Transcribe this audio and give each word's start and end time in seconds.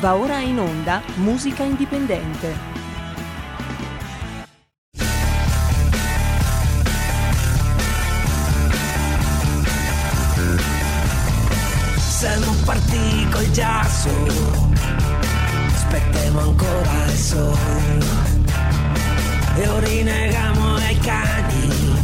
Va 0.00 0.14
ora 0.14 0.38
in 0.38 0.58
onda 0.58 1.02
Musica 1.16 1.62
Indipendente. 1.62 2.56
Siamo 11.98 12.54
partiti 12.64 13.28
col 13.30 13.50
giasso, 13.50 14.08
aspettiamo 15.66 16.40
ancora 16.40 17.04
il 17.04 17.18
sole 17.18 17.98
e 19.56 19.68
ora 19.68 19.86
rinegamo 19.86 20.76
ai 20.76 20.96
cani, 20.96 21.99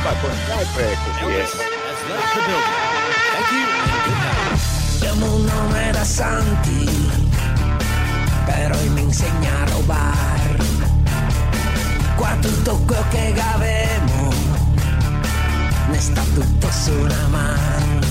va 0.00 0.14
con 0.20 0.30
sempre 0.46 0.96
così 1.04 1.32
è. 1.32 1.46
Siamo 4.98 5.34
un 5.34 5.44
nome 5.44 5.90
da 5.92 6.04
santi, 6.04 7.10
però 8.44 8.76
mi 8.92 9.02
insegna 9.02 9.60
a 9.60 9.64
rubar. 9.70 10.56
Qua 12.16 12.36
tutto 12.40 12.78
quello 12.84 13.04
che 13.10 13.34
avemo, 13.54 14.32
ne 15.88 16.00
sta 16.00 16.22
tutto 16.34 16.70
su 16.70 16.92
una 16.92 17.26
mano. 17.28 18.06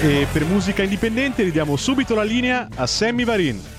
E 0.00 0.26
per 0.32 0.44
musica 0.44 0.82
indipendente 0.82 1.42
ridiamo 1.44 1.76
subito 1.76 2.14
la 2.14 2.24
linea 2.24 2.68
a 2.74 2.86
Sammy 2.86 3.24
Varin. 3.24 3.71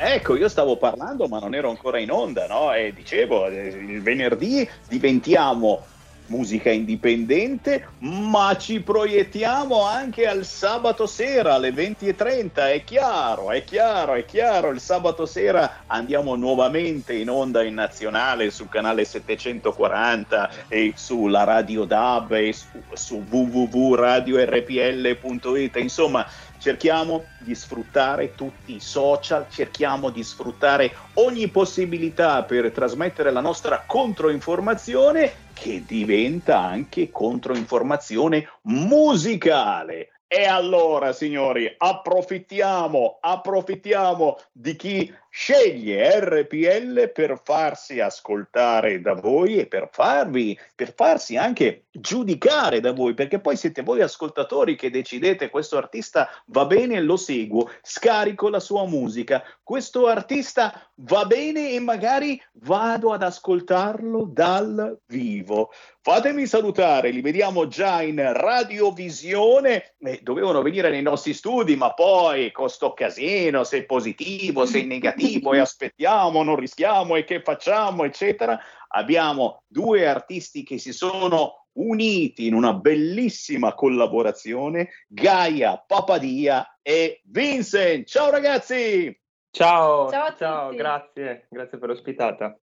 Ecco, 0.00 0.36
io 0.36 0.48
stavo 0.48 0.76
parlando, 0.76 1.26
ma 1.26 1.40
non 1.40 1.56
ero 1.56 1.70
ancora 1.70 1.98
in 1.98 2.12
onda, 2.12 2.46
no? 2.46 2.72
E 2.72 2.92
dicevo, 2.94 3.48
eh, 3.48 3.66
il 3.66 4.00
venerdì 4.00 4.68
diventiamo 4.86 5.82
musica 6.28 6.70
indipendente, 6.70 7.88
ma 7.98 8.56
ci 8.56 8.80
proiettiamo 8.80 9.82
anche 9.82 10.26
al 10.26 10.44
sabato 10.44 11.06
sera 11.06 11.54
alle 11.54 11.70
20.30, 11.70 12.72
è 12.72 12.84
chiaro, 12.84 13.50
è 13.50 13.64
chiaro, 13.64 14.14
è 14.14 14.24
chiaro, 14.24 14.70
il 14.70 14.80
sabato 14.80 15.26
sera 15.26 15.82
andiamo 15.86 16.36
nuovamente 16.36 17.14
in 17.14 17.28
onda 17.30 17.62
in 17.62 17.74
nazionale 17.74 18.50
sul 18.50 18.68
canale 18.68 19.04
740 19.04 20.50
e 20.68 20.92
sulla 20.96 21.44
Radio 21.44 21.84
DAB 21.84 22.32
e 22.32 22.52
su, 22.52 22.66
su 22.92 23.24
www.radiorpl.it, 23.28 25.76
insomma 25.76 26.26
cerchiamo 26.58 27.28
di 27.38 27.54
sfruttare 27.54 28.34
tutti 28.34 28.74
i 28.74 28.80
social, 28.80 29.48
cerchiamo 29.48 30.10
di 30.10 30.22
sfruttare 30.22 30.94
ogni 31.14 31.48
possibilità 31.48 32.44
per 32.44 32.70
trasmettere 32.72 33.30
la 33.30 33.40
nostra 33.40 33.84
controinformazione 33.86 35.32
che 35.52 35.84
diventa 35.86 36.58
anche 36.58 37.10
controinformazione 37.10 38.48
musicale. 38.62 40.10
E 40.30 40.44
allora, 40.44 41.14
signori, 41.14 41.74
approfittiamo, 41.74 43.16
approfittiamo 43.18 44.36
di 44.52 44.76
chi 44.76 45.14
sceglie 45.40 46.18
RPL 46.18 47.12
per 47.12 47.40
farsi 47.44 48.00
ascoltare 48.00 49.00
da 49.00 49.14
voi 49.14 49.58
e 49.58 49.66
per 49.66 49.88
farvi, 49.92 50.58
per 50.74 50.92
farsi 50.92 51.36
anche 51.36 51.84
giudicare 51.92 52.80
da 52.80 52.90
voi, 52.90 53.14
perché 53.14 53.38
poi 53.38 53.56
siete 53.56 53.82
voi 53.82 54.00
ascoltatori 54.00 54.74
che 54.74 54.90
decidete 54.90 55.48
questo 55.48 55.76
artista 55.76 56.28
va 56.46 56.66
bene, 56.66 57.00
lo 57.00 57.16
seguo, 57.16 57.70
scarico 57.82 58.48
la 58.48 58.58
sua 58.58 58.84
musica, 58.84 59.44
questo 59.62 60.08
artista 60.08 60.90
va 61.02 61.24
bene 61.24 61.70
e 61.70 61.78
magari 61.78 62.42
vado 62.64 63.12
ad 63.12 63.22
ascoltarlo 63.22 64.28
dal 64.28 64.98
vivo. 65.06 65.70
Fatemi 66.00 66.46
salutare, 66.46 67.10
li 67.10 67.20
vediamo 67.20 67.68
già 67.68 68.02
in 68.02 68.20
radiovisione, 68.32 69.94
eh, 70.00 70.20
dovevano 70.22 70.62
venire 70.62 70.90
nei 70.90 71.02
nostri 71.02 71.34
studi, 71.34 71.76
ma 71.76 71.92
poi 71.92 72.50
con 72.50 72.68
sto 72.70 72.94
casino, 72.94 73.62
sei 73.62 73.84
positivo, 73.84 74.64
sei 74.64 74.86
negativo 74.86 75.27
e 75.34 75.58
aspettiamo, 75.58 76.42
non 76.42 76.56
rischiamo 76.56 77.16
e 77.16 77.24
che 77.24 77.42
facciamo, 77.42 78.04
eccetera. 78.04 78.58
Abbiamo 78.88 79.62
due 79.66 80.06
artisti 80.06 80.62
che 80.62 80.78
si 80.78 80.92
sono 80.92 81.66
uniti 81.72 82.46
in 82.46 82.54
una 82.54 82.74
bellissima 82.74 83.74
collaborazione, 83.74 84.90
Gaia 85.06 85.82
Papadia 85.86 86.78
e 86.82 87.20
Vincent. 87.24 88.06
Ciao 88.06 88.30
ragazzi! 88.30 89.16
Ciao, 89.50 90.10
Ciao 90.10 90.26
a 90.26 90.34
ciao, 90.36 90.74
grazie, 90.74 91.46
grazie 91.48 91.78
per 91.78 91.88
l'ospitata. 91.88 92.58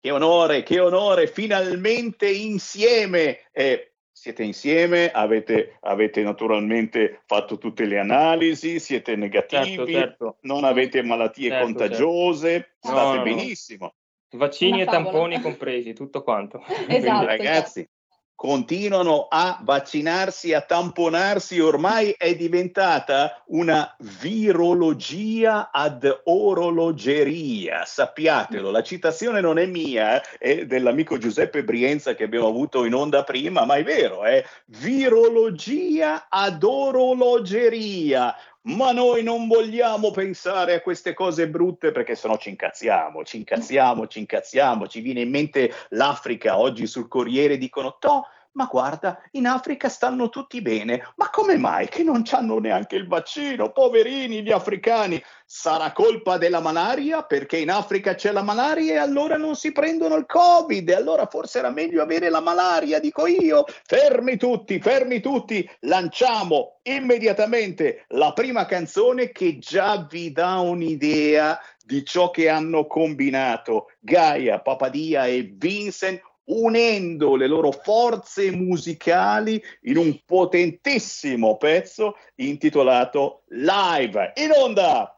Che 0.00 0.10
onore, 0.10 0.62
che 0.62 0.80
onore, 0.80 1.26
finalmente 1.26 2.28
insieme. 2.30 3.48
Eh, 3.52 3.95
siete 4.16 4.42
insieme, 4.42 5.10
avete, 5.10 5.76
avete 5.80 6.22
naturalmente 6.22 7.20
fatto 7.26 7.58
tutte 7.58 7.84
le 7.84 7.98
analisi, 7.98 8.80
siete 8.80 9.14
negativi, 9.14 9.74
Certo, 9.76 9.86
certo. 9.86 10.36
non 10.40 10.64
avete 10.64 11.02
malattie 11.02 11.50
Certo, 11.50 11.64
contagiose, 11.66 12.76
No, 12.80 12.90
state 12.90 13.08
no, 13.08 13.14
no. 13.16 13.22
benissimo. 13.22 13.94
Vaccini 14.30 14.80
Una 14.80 14.82
e 14.82 14.84
favola. 14.86 15.04
tamponi 15.04 15.40
compresi, 15.42 15.92
tutto 15.92 16.22
quanto. 16.22 16.64
Esatto. 16.88 17.26
Ragazzi, 17.26 17.86
continuano 18.36 19.26
a 19.30 19.58
vaccinarsi, 19.62 20.52
a 20.52 20.60
tamponarsi, 20.60 21.58
ormai 21.58 22.14
è 22.16 22.36
diventata 22.36 23.42
una 23.46 23.96
virologia 24.20 25.70
ad 25.72 26.20
orologeria, 26.24 27.84
sappiatelo, 27.86 28.70
la 28.70 28.82
citazione 28.82 29.40
non 29.40 29.58
è 29.58 29.64
mia, 29.64 30.22
è 30.38 30.66
dell'amico 30.66 31.16
Giuseppe 31.16 31.64
Brienza 31.64 32.14
che 32.14 32.24
abbiamo 32.24 32.48
avuto 32.48 32.84
in 32.84 32.94
onda 32.94 33.24
prima, 33.24 33.64
ma 33.64 33.76
è 33.76 33.82
vero, 33.82 34.22
è 34.22 34.44
virologia 34.66 36.26
ad 36.28 36.62
orologeria. 36.62 38.36
Ma 38.66 38.90
noi 38.90 39.22
non 39.22 39.46
vogliamo 39.46 40.10
pensare 40.10 40.74
a 40.74 40.80
queste 40.80 41.14
cose 41.14 41.48
brutte 41.48 41.92
perché 41.92 42.16
sennò 42.16 42.36
ci 42.36 42.48
incazziamo, 42.48 43.22
ci 43.22 43.36
incazziamo, 43.36 44.08
ci 44.08 44.18
incazziamo. 44.18 44.88
Ci 44.88 45.00
viene 45.00 45.20
in 45.20 45.30
mente 45.30 45.72
l'Africa. 45.90 46.58
Oggi 46.58 46.88
sul 46.88 47.06
Corriere 47.06 47.58
dicono: 47.58 47.96
Toh, 48.00 48.26
ma 48.56 48.64
guarda, 48.64 49.22
in 49.32 49.46
Africa 49.46 49.88
stanno 49.88 50.30
tutti 50.30 50.62
bene. 50.62 51.12
Ma 51.16 51.28
come 51.30 51.58
mai 51.58 51.88
che 51.88 52.02
non 52.02 52.22
hanno 52.30 52.58
neanche 52.58 52.96
il 52.96 53.06
vaccino? 53.06 53.70
Poverini 53.70 54.42
gli 54.42 54.50
africani. 54.50 55.22
Sarà 55.44 55.92
colpa 55.92 56.38
della 56.38 56.60
malaria 56.60 57.22
perché 57.22 57.58
in 57.58 57.70
Africa 57.70 58.14
c'è 58.14 58.32
la 58.32 58.42
malaria 58.42 58.94
e 58.94 58.96
allora 58.96 59.36
non 59.36 59.54
si 59.56 59.72
prendono 59.72 60.16
il 60.16 60.24
Covid. 60.26 60.88
E 60.88 60.94
allora 60.94 61.26
forse 61.26 61.58
era 61.58 61.70
meglio 61.70 62.02
avere 62.02 62.30
la 62.30 62.40
malaria, 62.40 62.98
dico 62.98 63.26
io. 63.26 63.64
Fermi 63.84 64.38
tutti, 64.38 64.80
fermi 64.80 65.20
tutti. 65.20 65.68
Lanciamo 65.80 66.78
immediatamente 66.82 68.06
la 68.08 68.32
prima 68.32 68.64
canzone 68.64 69.32
che 69.32 69.58
già 69.58 70.06
vi 70.08 70.32
dà 70.32 70.60
un'idea 70.60 71.60
di 71.84 72.04
ciò 72.04 72.30
che 72.30 72.48
hanno 72.48 72.86
combinato 72.86 73.90
Gaia, 74.00 74.60
Papadia 74.60 75.26
e 75.26 75.52
Vincent 75.54 76.20
unendo 76.46 77.36
le 77.36 77.46
loro 77.46 77.72
forze 77.72 78.50
musicali 78.50 79.62
in 79.82 79.96
un 79.96 80.20
potentissimo 80.24 81.56
pezzo 81.56 82.16
intitolato 82.36 83.42
Live 83.48 84.32
in 84.36 84.50
onda. 84.52 85.10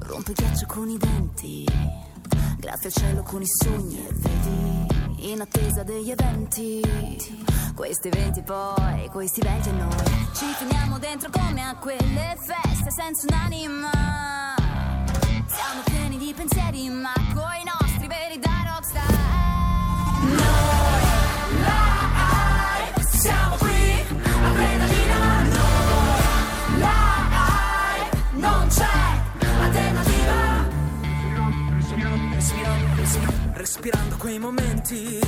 Rompe 0.00 0.32
ghiaccio 0.32 0.66
con 0.66 0.88
i 0.88 0.96
denti, 0.96 1.66
grazie 2.58 2.86
al 2.88 2.92
cielo 2.92 3.22
con 3.22 3.42
i 3.42 3.46
sogni 3.46 3.98
e 3.98 4.08
vedi, 4.12 5.30
in 5.32 5.40
attesa 5.42 5.82
degli 5.82 6.10
eventi, 6.10 6.80
questi 7.74 8.08
eventi 8.08 8.42
poi, 8.42 9.06
questi 9.10 9.40
eventi 9.40 9.70
noi, 9.72 9.90
ci 10.34 10.46
finiamo 10.56 10.98
dentro 10.98 11.28
come 11.30 11.62
a 11.62 11.76
quelle 11.76 12.36
feste 12.38 12.90
senza 12.90 13.26
un'anima, 13.28 13.90
siamo 15.46 15.82
pieni 15.84 16.16
di 16.16 16.32
pensieri 16.34 16.88
ma 16.88 17.12
coi 17.34 17.62
nostri 17.64 18.06
veri 18.06 18.38
da 18.38 18.64
rockstar. 18.64 18.87
Respirando 33.68 34.16
quei 34.16 34.38
momenti. 34.38 35.20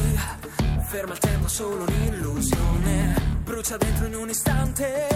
Ferma 0.89 1.13
il 1.13 1.19
tempo 1.19 1.47
solo 1.47 1.85
un'illusione, 1.85 3.15
brucia 3.45 3.77
dentro 3.77 4.07
in 4.07 4.15
un 4.15 4.31
istante. 4.31 5.07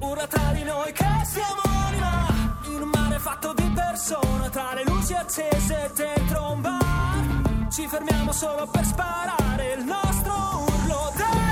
Urla 0.00 0.26
tra 0.26 0.52
di 0.52 0.62
noi 0.62 0.92
che 0.92 1.06
siamo 1.24 1.62
anima, 1.64 2.60
in 2.66 2.82
un 2.82 2.90
mare 2.92 3.18
fatto 3.18 3.54
di 3.54 3.72
persone, 3.74 4.50
tra 4.50 4.74
le 4.74 4.84
luci 4.84 5.14
accese 5.14 5.90
dentro 5.94 6.52
un 6.52 6.60
bar. 6.60 7.68
Ci 7.70 7.88
fermiamo 7.88 8.32
solo 8.32 8.66
per 8.66 8.84
sparare 8.84 9.72
il 9.78 9.84
nostro 9.84 10.34
urlo 10.68 11.12
d'esta. 11.16 11.45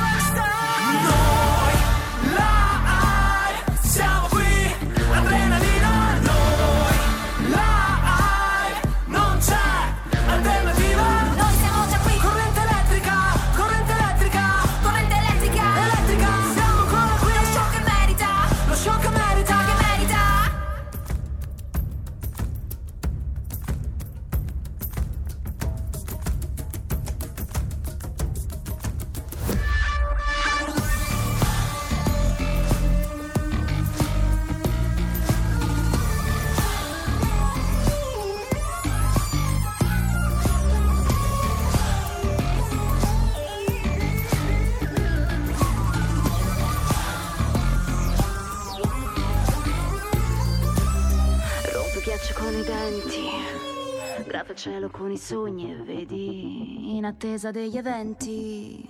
Cielo 54.65 54.89
con 54.89 55.11
i 55.11 55.19
sogni 55.19 55.73
e 55.73 55.77
vedi 55.83 56.97
in 56.97 57.05
attesa 57.05 57.51
degli 57.51 57.77
eventi. 57.77 58.83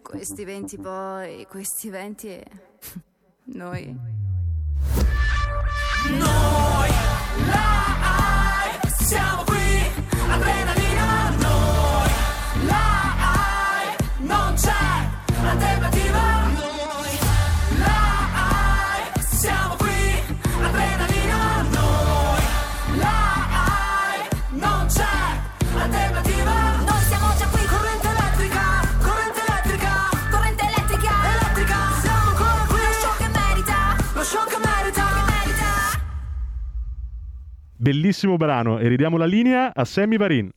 Questi 0.00 0.42
venti 0.44 0.78
poi, 0.78 1.44
questi 1.46 1.90
venti 1.90 2.28
e 2.28 2.46
noi. 3.44 3.94
Noi 6.08 6.88
live 7.44 8.88
siamo 9.00 9.42
qui, 9.44 9.82
adrenalina 10.30 11.28
noi 11.36 12.10
live 12.62 13.96
non 14.20 14.54
c'è 14.54 15.10
alternativa. 15.42 16.37
Bellissimo 37.80 38.36
brano 38.36 38.80
e 38.80 38.88
ridiamo 38.88 39.16
la 39.16 39.24
linea 39.24 39.70
a 39.72 39.84
Sammy 39.84 40.16
Varin. 40.16 40.50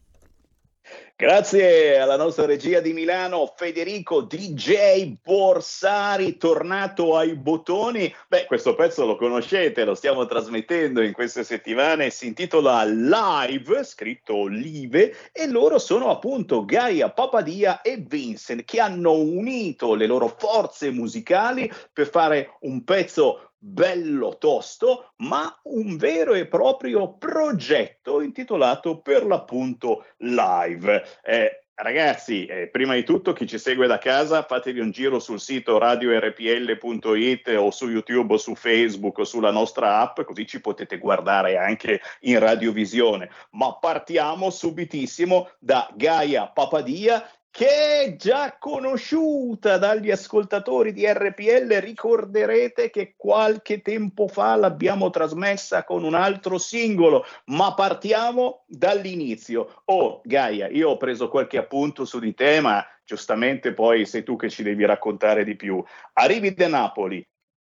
Grazie 1.15 1.99
alla 1.99 2.17
nostra 2.17 2.47
regia 2.47 2.79
di 2.79 2.93
Milano, 2.93 3.53
Federico 3.55 4.21
DJ 4.21 5.17
Borsari, 5.21 6.35
tornato 6.37 7.15
ai 7.15 7.35
bottoni. 7.35 8.11
Beh, 8.27 8.45
questo 8.45 8.73
pezzo 8.73 9.05
lo 9.05 9.17
conoscete, 9.17 9.85
lo 9.85 9.93
stiamo 9.93 10.25
trasmettendo 10.25 11.03
in 11.03 11.13
queste 11.13 11.43
settimane, 11.43 12.09
si 12.09 12.25
intitola 12.25 12.83
Live, 12.85 13.83
scritto 13.83 14.47
Live, 14.47 15.15
e 15.31 15.47
loro 15.47 15.77
sono 15.77 16.09
appunto 16.09 16.65
Gaia 16.65 17.11
Papadia 17.11 17.81
e 17.81 17.97
Vincent 17.97 18.63
che 18.65 18.79
hanno 18.79 19.13
unito 19.13 19.93
le 19.93 20.07
loro 20.07 20.27
forze 20.27 20.89
musicali 20.89 21.71
per 21.93 22.09
fare 22.09 22.57
un 22.61 22.83
pezzo 22.83 23.50
bello 23.63 24.37
tosto, 24.39 25.11
ma 25.17 25.55
un 25.63 25.95
vero 25.95 26.33
e 26.33 26.47
proprio 26.47 27.13
progetto 27.13 28.21
intitolato 28.21 29.01
per 29.01 29.23
l'appunto 29.25 30.05
Live. 30.17 31.19
Eh, 31.23 31.65
ragazzi, 31.75 32.47
eh, 32.47 32.69
prima 32.69 32.95
di 32.95 33.03
tutto 33.03 33.33
chi 33.33 33.45
ci 33.45 33.59
segue 33.59 33.85
da 33.85 33.99
casa, 33.99 34.41
fatevi 34.41 34.79
un 34.79 34.89
giro 34.89 35.19
sul 35.19 35.39
sito 35.39 35.77
radiorpl.it 35.77 37.47
o 37.55 37.69
su 37.69 37.87
YouTube 37.87 38.33
o 38.33 38.37
su 38.37 38.55
Facebook 38.55 39.19
o 39.19 39.23
sulla 39.23 39.51
nostra 39.51 39.99
app, 39.99 40.21
così 40.21 40.47
ci 40.47 40.59
potete 40.59 40.97
guardare 40.97 41.57
anche 41.57 42.01
in 42.21 42.39
radiovisione. 42.39 43.29
Ma 43.51 43.75
partiamo 43.75 44.49
subitissimo 44.49 45.51
da 45.59 45.87
Gaia 45.95 46.47
Papadia 46.47 47.23
che 47.51 48.01
è 48.01 48.15
già 48.15 48.55
conosciuta 48.57 49.77
dagli 49.77 50.09
ascoltatori 50.09 50.93
di 50.93 51.05
RPL. 51.05 51.67
Ricorderete 51.79 52.89
che 52.89 53.13
qualche 53.17 53.81
tempo 53.81 54.29
fa 54.29 54.55
l'abbiamo 54.55 55.09
trasmessa 55.09 55.83
con 55.83 56.05
un 56.05 56.13
altro 56.13 56.57
singolo, 56.57 57.25
ma 57.47 57.73
partiamo 57.73 58.63
dall'inizio. 58.67 59.81
Oh, 59.85 60.21
Gaia, 60.23 60.69
io 60.69 60.91
ho 60.91 60.97
preso 60.97 61.27
qualche 61.27 61.57
appunto 61.57 62.05
su 62.05 62.19
di 62.19 62.33
te, 62.33 62.61
ma 62.61 62.83
giustamente 63.03 63.73
poi 63.73 64.05
sei 64.05 64.23
tu 64.23 64.37
che 64.37 64.49
ci 64.49 64.63
devi 64.63 64.85
raccontare 64.85 65.43
di 65.43 65.57
più. 65.57 65.83
Arrivi 66.13 66.53
da 66.53 66.69
Napoli, 66.69 67.23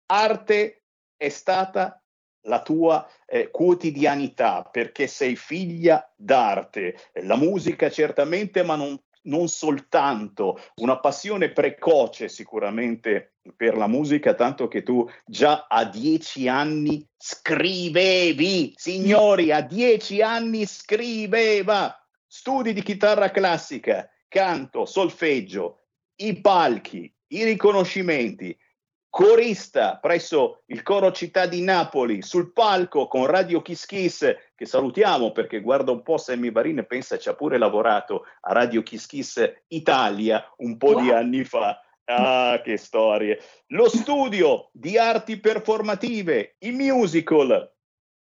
arte 0.05 0.83
è 1.17 1.29
stata 1.29 1.95
la 2.45 2.61
tua 2.61 3.07
eh, 3.25 3.49
quotidianità 3.49 4.63
perché 4.63 5.07
sei 5.07 5.35
figlia 5.35 6.11
d'arte, 6.15 6.97
la 7.23 7.35
musica 7.35 7.89
certamente, 7.89 8.63
ma 8.63 8.75
non 8.75 8.99
non 9.23 9.47
soltanto 9.47 10.59
una 10.75 10.99
passione 10.99 11.51
precoce 11.51 12.27
sicuramente 12.29 13.35
per 13.55 13.75
la 13.75 13.87
musica, 13.87 14.33
tanto 14.33 14.67
che 14.67 14.83
tu 14.83 15.07
già 15.25 15.67
a 15.67 15.85
dieci 15.85 16.47
anni 16.47 17.07
scrivevi, 17.17 18.73
signori, 18.75 19.51
a 19.51 19.61
dieci 19.61 20.21
anni 20.21 20.65
scriveva. 20.65 21.95
Studi 22.25 22.73
di 22.73 22.81
chitarra 22.81 23.29
classica, 23.29 24.09
canto, 24.27 24.85
solfeggio, 24.85 25.81
i 26.17 26.39
palchi, 26.39 27.13
i 27.27 27.43
riconoscimenti, 27.43 28.57
corista 29.11 29.97
presso 29.97 30.61
il 30.67 30.81
coro 30.83 31.11
città 31.11 31.45
di 31.45 31.61
Napoli, 31.61 32.21
sul 32.21 32.53
palco 32.53 33.07
con 33.07 33.25
Radio 33.25 33.61
Kiss 33.61 33.85
Kiss, 33.85 34.35
che 34.55 34.65
salutiamo 34.65 35.33
perché 35.33 35.59
guarda 35.59 35.91
un 35.91 36.01
po' 36.01 36.17
Sammy 36.17 36.49
Varin 36.49 36.79
e 36.79 36.85
pensa 36.85 37.19
ci 37.19 37.27
ha 37.27 37.35
pure 37.35 37.57
lavorato 37.57 38.23
a 38.39 38.53
Radio 38.53 38.81
Kiss 38.81 39.05
Kiss 39.05 39.53
Italia 39.67 40.49
un 40.59 40.77
po' 40.77 40.93
wow. 40.93 41.01
di 41.01 41.11
anni 41.11 41.43
fa. 41.43 41.79
Ah, 42.05 42.61
che 42.63 42.77
storie! 42.77 43.39
Lo 43.67 43.89
studio 43.89 44.69
di 44.71 44.97
arti 44.97 45.39
performative, 45.39 46.55
i 46.59 46.71
musical, 46.71 47.69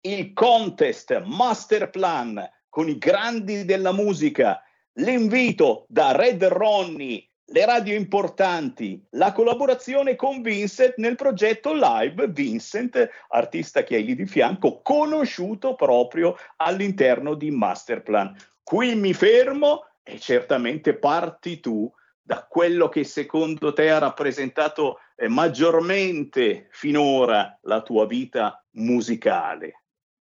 il 0.03 0.33
contest 0.33 1.23
Master 1.25 1.91
Plan 1.91 2.41
con 2.69 2.89
i 2.89 2.99
grandi 2.99 3.65
della 3.65 3.93
musica, 3.93 4.63
l'invito 4.95 5.87
da 5.89 6.13
Red 6.13 6.45
Ronnie 6.45 7.28
le 7.51 7.65
radio 7.65 7.95
importanti, 7.95 9.03
la 9.11 9.33
collaborazione 9.33 10.17
con 10.17 10.43
Vincent 10.43 10.95
nel 10.97 11.17
progetto 11.17 11.73
Live, 11.73 12.29
Vincent, 12.29 13.09
artista 13.29 13.85
che 13.85 13.97
hai 13.97 14.05
lì 14.05 14.15
di 14.15 14.27
fianco, 14.27 14.83
conosciuto 14.83 15.75
proprio 15.75 16.37
all'interno 16.57 17.35
di 17.35 17.51
Masterplan. 17.51 18.37
Qui 18.63 18.95
mi 18.97 19.15
fermo 19.15 19.87
e 20.03 20.19
certamente 20.19 20.95
parti 20.95 21.61
tu 21.61 21.91
da 22.21 22.47
quello 22.47 22.91
che 22.91 23.05
secondo 23.05 23.73
te 23.73 23.91
ha 23.91 23.99
rappresentato 23.99 24.99
eh, 25.17 25.29
maggiormente 25.29 26.69
finora 26.73 27.59
la 27.63 27.81
tua 27.81 28.07
vita 28.07 28.63
musicale. 28.73 29.78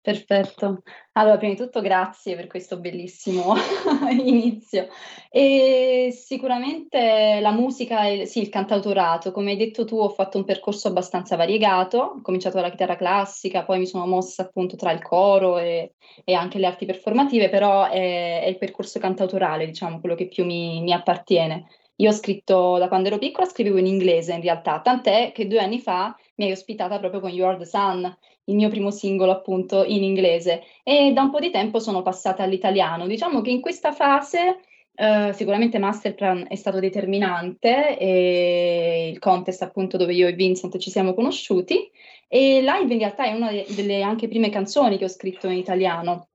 Perfetto. 0.05 0.83
Allora, 1.13 1.37
prima 1.37 1.53
di 1.53 1.59
tutto 1.61 1.81
grazie 1.81 2.35
per 2.35 2.49
questo 2.49 2.81
bellissimo 2.81 3.55
inizio. 4.11 4.89
E 5.31 6.09
sicuramente 6.13 7.39
la 7.41 7.53
musica, 7.53 8.09
e, 8.09 8.27
sì, 8.27 8.41
il 8.41 8.49
cantautorato, 8.49 9.31
come 9.31 9.53
hai 9.53 9.57
detto 9.57 9.85
tu, 9.85 9.97
ho 9.99 10.09
fatto 10.09 10.39
un 10.39 10.45
percorso 10.45 10.89
abbastanza 10.89 11.37
variegato, 11.37 11.99
ho 11.99 12.21
cominciato 12.21 12.57
dalla 12.57 12.71
chitarra 12.71 12.97
classica, 12.97 13.65
poi 13.65 13.79
mi 13.79 13.87
sono 13.87 14.05
mossa 14.09 14.43
appunto 14.43 14.75
tra 14.75 14.91
il 14.91 15.03
coro 15.03 15.59
e, 15.59 15.95
e 16.25 16.35
anche 16.35 16.59
le 16.59 16.67
arti 16.67 16.85
performative, 16.85 17.49
però 17.49 17.89
è, 17.89 18.43
è, 18.43 18.47
il 18.49 18.59
percorso 18.59 18.99
cantautorale, 18.99 19.67
diciamo, 19.67 20.01
quello 20.01 20.17
che 20.17 20.27
più 20.27 20.45
mi, 20.45 20.81
mi 20.83 20.93
appartiene. 20.93 21.69
Io 21.97 22.09
ho 22.11 22.13
scritto, 22.13 22.79
da 22.79 22.89
quando 22.89 23.07
ero 23.07 23.19
piccola, 23.19 23.47
scrivevo 23.47 23.79
in 23.79 23.87
inglese 23.87 24.33
in 24.33 24.41
realtà, 24.41 24.81
tant'è 24.81 25.31
che 25.33 25.47
due 25.47 25.61
anni 25.61 25.79
fa 25.79 26.13
mi 26.37 26.47
hai 26.47 26.53
ospitata 26.53 26.99
proprio 26.99 27.21
con 27.21 27.31
You 27.31 27.47
Are 27.47 27.59
the 27.59 27.65
Sun, 27.67 28.17
il 28.45 28.55
mio 28.55 28.69
primo 28.69 28.91
singolo 28.91 29.33
appunto 29.33 29.85
in 29.85 30.03
inglese. 30.03 30.63
E 30.83 31.13
da 31.13 31.23
un 31.23 31.31
po' 31.31 31.41
di 31.41 31.51
tempo 31.51 31.79
sono 31.79 32.03
passata 32.03 32.43
all'italiano. 32.43 33.07
Diciamo 33.07 33.41
che 33.41 33.51
in 33.51 33.61
questa 33.61 33.93
fase 33.93 34.59
Uh, 34.95 35.33
sicuramente 35.33 35.79
Masterplan 35.79 36.49
è 36.51 36.55
stato 36.55 36.79
determinante 36.79 37.97
e 37.97 39.09
il 39.11 39.19
contest 39.19 39.63
appunto 39.63 39.97
dove 39.97 40.13
io 40.13 40.29
e 40.29 40.35
Vincent 40.35 40.77
ci 40.77 40.91
siamo 40.91 41.15
conosciuti. 41.15 41.91
E 42.29 42.61
Live 42.61 42.93
in 42.93 42.99
realtà 42.99 43.25
è 43.25 43.33
una 43.33 43.51
delle 43.75 44.03
anche 44.03 44.29
prime 44.29 44.51
canzoni 44.51 44.99
che 44.99 45.05
ho 45.05 45.09
scritto 45.09 45.49
in 45.49 45.57
italiano. 45.57 46.29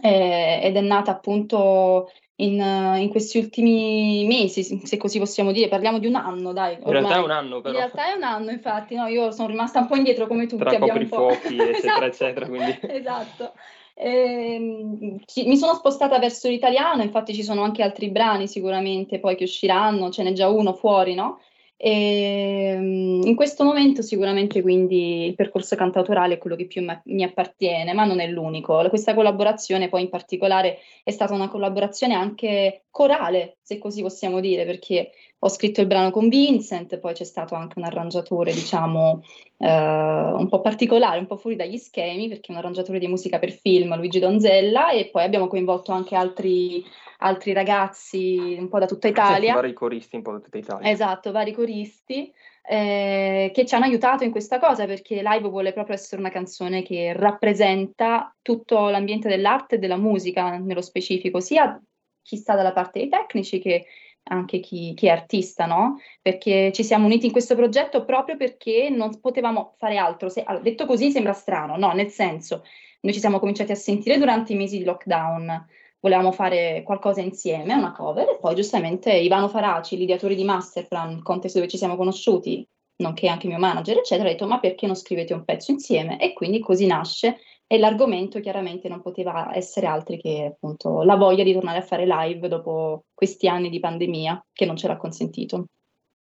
Eh, 0.00 0.60
ed 0.62 0.76
è 0.76 0.80
nata 0.80 1.10
appunto 1.10 2.10
in, 2.40 2.60
in, 2.98 3.08
questi 3.08 3.38
ultimi 3.38 4.24
mesi, 4.26 4.62
se 4.62 4.96
così 4.96 5.18
possiamo 5.18 5.50
dire, 5.50 5.68
parliamo 5.68 5.98
di 5.98 6.06
un 6.06 6.14
anno, 6.14 6.52
dai. 6.52 6.78
Ormai. 6.82 6.86
In 6.86 6.92
realtà 6.92 7.16
è 7.16 7.24
un 7.24 7.30
anno, 7.30 7.60
però. 7.60 7.74
In 7.74 7.80
realtà 7.80 8.12
è 8.12 8.16
un 8.16 8.22
anno, 8.22 8.50
infatti, 8.50 8.94
no, 8.94 9.06
io 9.06 9.32
sono 9.32 9.48
rimasta 9.48 9.80
un 9.80 9.86
po' 9.86 9.96
indietro 9.96 10.26
come 10.26 10.46
tutti. 10.46 10.62
Tra 10.62 10.78
coprifuochi, 10.78 11.56
eccetera, 11.58 11.76
esatto. 11.76 12.04
eccetera, 12.04 12.46
quindi... 12.46 12.78
esatto. 12.88 13.52
Eh, 13.94 14.56
mi 14.60 15.56
sono 15.56 15.74
spostata 15.74 16.20
verso 16.20 16.48
l'italiano, 16.48 17.02
infatti 17.02 17.34
ci 17.34 17.42
sono 17.42 17.64
anche 17.64 17.82
altri 17.82 18.10
brani 18.10 18.46
sicuramente 18.46 19.18
poi 19.18 19.34
che 19.34 19.42
usciranno, 19.42 20.10
ce 20.10 20.22
n'è 20.22 20.32
già 20.32 20.48
uno 20.48 20.72
fuori, 20.72 21.14
no? 21.14 21.40
E, 21.80 22.72
ehm, 22.74 23.22
in 23.24 23.36
questo 23.36 23.62
momento 23.62 24.02
sicuramente 24.02 24.62
quindi 24.62 25.26
il 25.26 25.36
percorso 25.36 25.76
cantautorale 25.76 26.34
è 26.34 26.38
quello 26.38 26.56
che 26.56 26.66
più 26.66 26.84
mi 27.04 27.22
appartiene, 27.22 27.92
ma 27.92 28.04
non 28.04 28.18
è 28.18 28.26
l'unico. 28.26 28.84
Questa 28.88 29.14
collaborazione 29.14 29.88
poi 29.88 30.02
in 30.02 30.08
particolare 30.08 30.78
è 31.04 31.12
stata 31.12 31.34
una 31.34 31.48
collaborazione 31.48 32.14
anche 32.14 32.86
corale, 32.90 33.58
se 33.62 33.78
così 33.78 34.02
possiamo 34.02 34.40
dire, 34.40 34.64
perché 34.64 35.12
ho 35.40 35.48
scritto 35.48 35.80
il 35.80 35.86
brano 35.86 36.10
con 36.10 36.28
Vincent, 36.28 36.98
poi 36.98 37.14
c'è 37.14 37.22
stato 37.22 37.54
anche 37.54 37.78
un 37.78 37.84
arrangiatore, 37.84 38.52
diciamo, 38.52 39.22
eh, 39.58 39.68
un 39.68 40.48
po' 40.48 40.60
particolare, 40.60 41.20
un 41.20 41.26
po' 41.26 41.36
fuori 41.36 41.54
dagli 41.54 41.76
schemi, 41.76 42.26
perché 42.26 42.48
è 42.48 42.52
un 42.52 42.58
arrangiatore 42.58 42.98
di 42.98 43.06
musica 43.06 43.38
per 43.38 43.52
film, 43.52 43.94
Luigi 43.96 44.18
Donzella, 44.18 44.90
e 44.90 45.06
poi 45.10 45.22
abbiamo 45.22 45.46
coinvolto 45.46 45.92
anche 45.92 46.16
altri, 46.16 46.84
altri 47.18 47.52
ragazzi 47.52 48.56
un 48.58 48.68
po' 48.68 48.78
da 48.78 48.86
tutta 48.86 49.08
Italia. 49.08 49.54
Vari 49.54 49.72
coristi 49.72 50.16
un 50.16 50.22
po' 50.22 50.32
da 50.32 50.40
tutta 50.40 50.58
Italia. 50.58 50.90
Esatto, 50.90 51.32
vari 51.32 51.52
coristi. 51.52 52.32
Eh, 52.70 53.50
che 53.54 53.64
ci 53.64 53.74
hanno 53.74 53.86
aiutato 53.86 54.24
in 54.24 54.30
questa 54.30 54.58
cosa 54.58 54.84
perché 54.84 55.22
Live 55.22 55.48
vuole 55.48 55.72
proprio 55.72 55.94
essere 55.94 56.20
una 56.20 56.30
canzone 56.30 56.82
che 56.82 57.14
rappresenta 57.14 58.34
tutto 58.42 58.90
l'ambiente 58.90 59.26
dell'arte 59.26 59.76
e 59.76 59.78
della 59.78 59.96
musica 59.96 60.58
nello 60.58 60.82
specifico, 60.82 61.40
sia 61.40 61.80
chi 62.20 62.36
sta 62.36 62.54
dalla 62.54 62.72
parte 62.72 62.98
dei 62.98 63.08
tecnici 63.08 63.58
che 63.58 63.86
anche 64.30 64.60
chi, 64.60 64.92
chi, 64.94 65.06
è 65.06 65.10
artista, 65.10 65.64
no? 65.64 65.98
Perché 66.20 66.70
ci 66.74 66.84
siamo 66.84 67.06
uniti 67.06 67.24
in 67.24 67.32
questo 67.32 67.54
progetto 67.54 68.04
proprio 68.04 68.36
perché 68.36 68.90
non 68.90 69.18
potevamo 69.18 69.74
fare 69.78 69.96
altro. 69.96 70.28
Se, 70.28 70.42
allora, 70.42 70.62
detto 70.62 70.84
così 70.84 71.10
sembra 71.10 71.32
strano, 71.32 71.78
no? 71.78 71.92
Nel 71.92 72.10
senso, 72.10 72.64
noi 73.00 73.14
ci 73.14 73.20
siamo 73.20 73.38
cominciati 73.38 73.72
a 73.72 73.76
sentire 73.76 74.18
durante 74.18 74.52
i 74.52 74.56
mesi 74.56 74.76
di 74.76 74.84
lockdown, 74.84 75.66
volevamo 76.00 76.32
fare 76.32 76.82
qualcosa 76.84 77.20
insieme, 77.20 77.74
una 77.74 77.92
cover, 77.92 78.28
e 78.28 78.38
poi 78.38 78.54
giustamente 78.54 79.12
Ivano 79.12 79.48
Faraci, 79.48 79.96
l'ideatore 79.96 80.34
di 80.34 80.44
Masterplan, 80.44 81.22
contest 81.22 81.56
dove 81.56 81.68
ci 81.68 81.76
siamo 81.76 81.96
conosciuti, 81.96 82.66
nonché 82.96 83.28
anche 83.28 83.48
mio 83.48 83.58
manager, 83.58 83.98
eccetera, 83.98 84.28
ha 84.28 84.32
detto 84.32 84.46
ma 84.46 84.60
perché 84.60 84.86
non 84.86 84.96
scrivete 84.96 85.34
un 85.34 85.44
pezzo 85.44 85.70
insieme? 85.70 86.20
E 86.20 86.32
quindi 86.32 86.60
così 86.60 86.86
nasce 86.86 87.38
e 87.66 87.78
l'argomento 87.78 88.40
chiaramente 88.40 88.88
non 88.88 89.02
poteva 89.02 89.54
essere 89.54 89.86
altro 89.86 90.16
che 90.16 90.52
appunto 90.52 91.02
la 91.02 91.16
voglia 91.16 91.44
di 91.44 91.52
tornare 91.52 91.78
a 91.78 91.82
fare 91.82 92.06
live 92.06 92.48
dopo 92.48 93.04
questi 93.12 93.46
anni 93.46 93.68
di 93.68 93.78
pandemia 93.78 94.46
che 94.52 94.64
non 94.64 94.76
ce 94.76 94.88
l'ha 94.88 94.96
consentito. 94.96 95.66